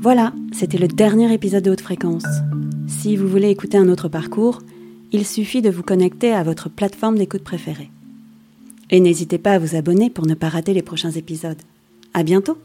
Voilà, 0.00 0.32
c'était 0.52 0.78
le 0.78 0.88
dernier 0.88 1.32
épisode 1.32 1.64
de 1.64 1.70
Haute 1.70 1.80
Fréquence. 1.80 2.24
Si 2.86 3.16
vous 3.16 3.28
voulez 3.28 3.50
écouter 3.50 3.76
un 3.76 3.88
autre 3.88 4.08
parcours, 4.08 4.60
il 5.12 5.26
suffit 5.26 5.62
de 5.62 5.70
vous 5.70 5.82
connecter 5.82 6.32
à 6.32 6.42
votre 6.42 6.70
plateforme 6.70 7.18
d'écoute 7.18 7.42
préférée. 7.42 7.90
Et 8.90 9.00
n'hésitez 9.00 9.38
pas 9.38 9.52
à 9.52 9.58
vous 9.58 9.74
abonner 9.74 10.10
pour 10.10 10.26
ne 10.26 10.34
pas 10.34 10.48
rater 10.48 10.72
les 10.72 10.82
prochains 10.82 11.10
épisodes. 11.10 11.60
À 12.14 12.22
bientôt! 12.22 12.56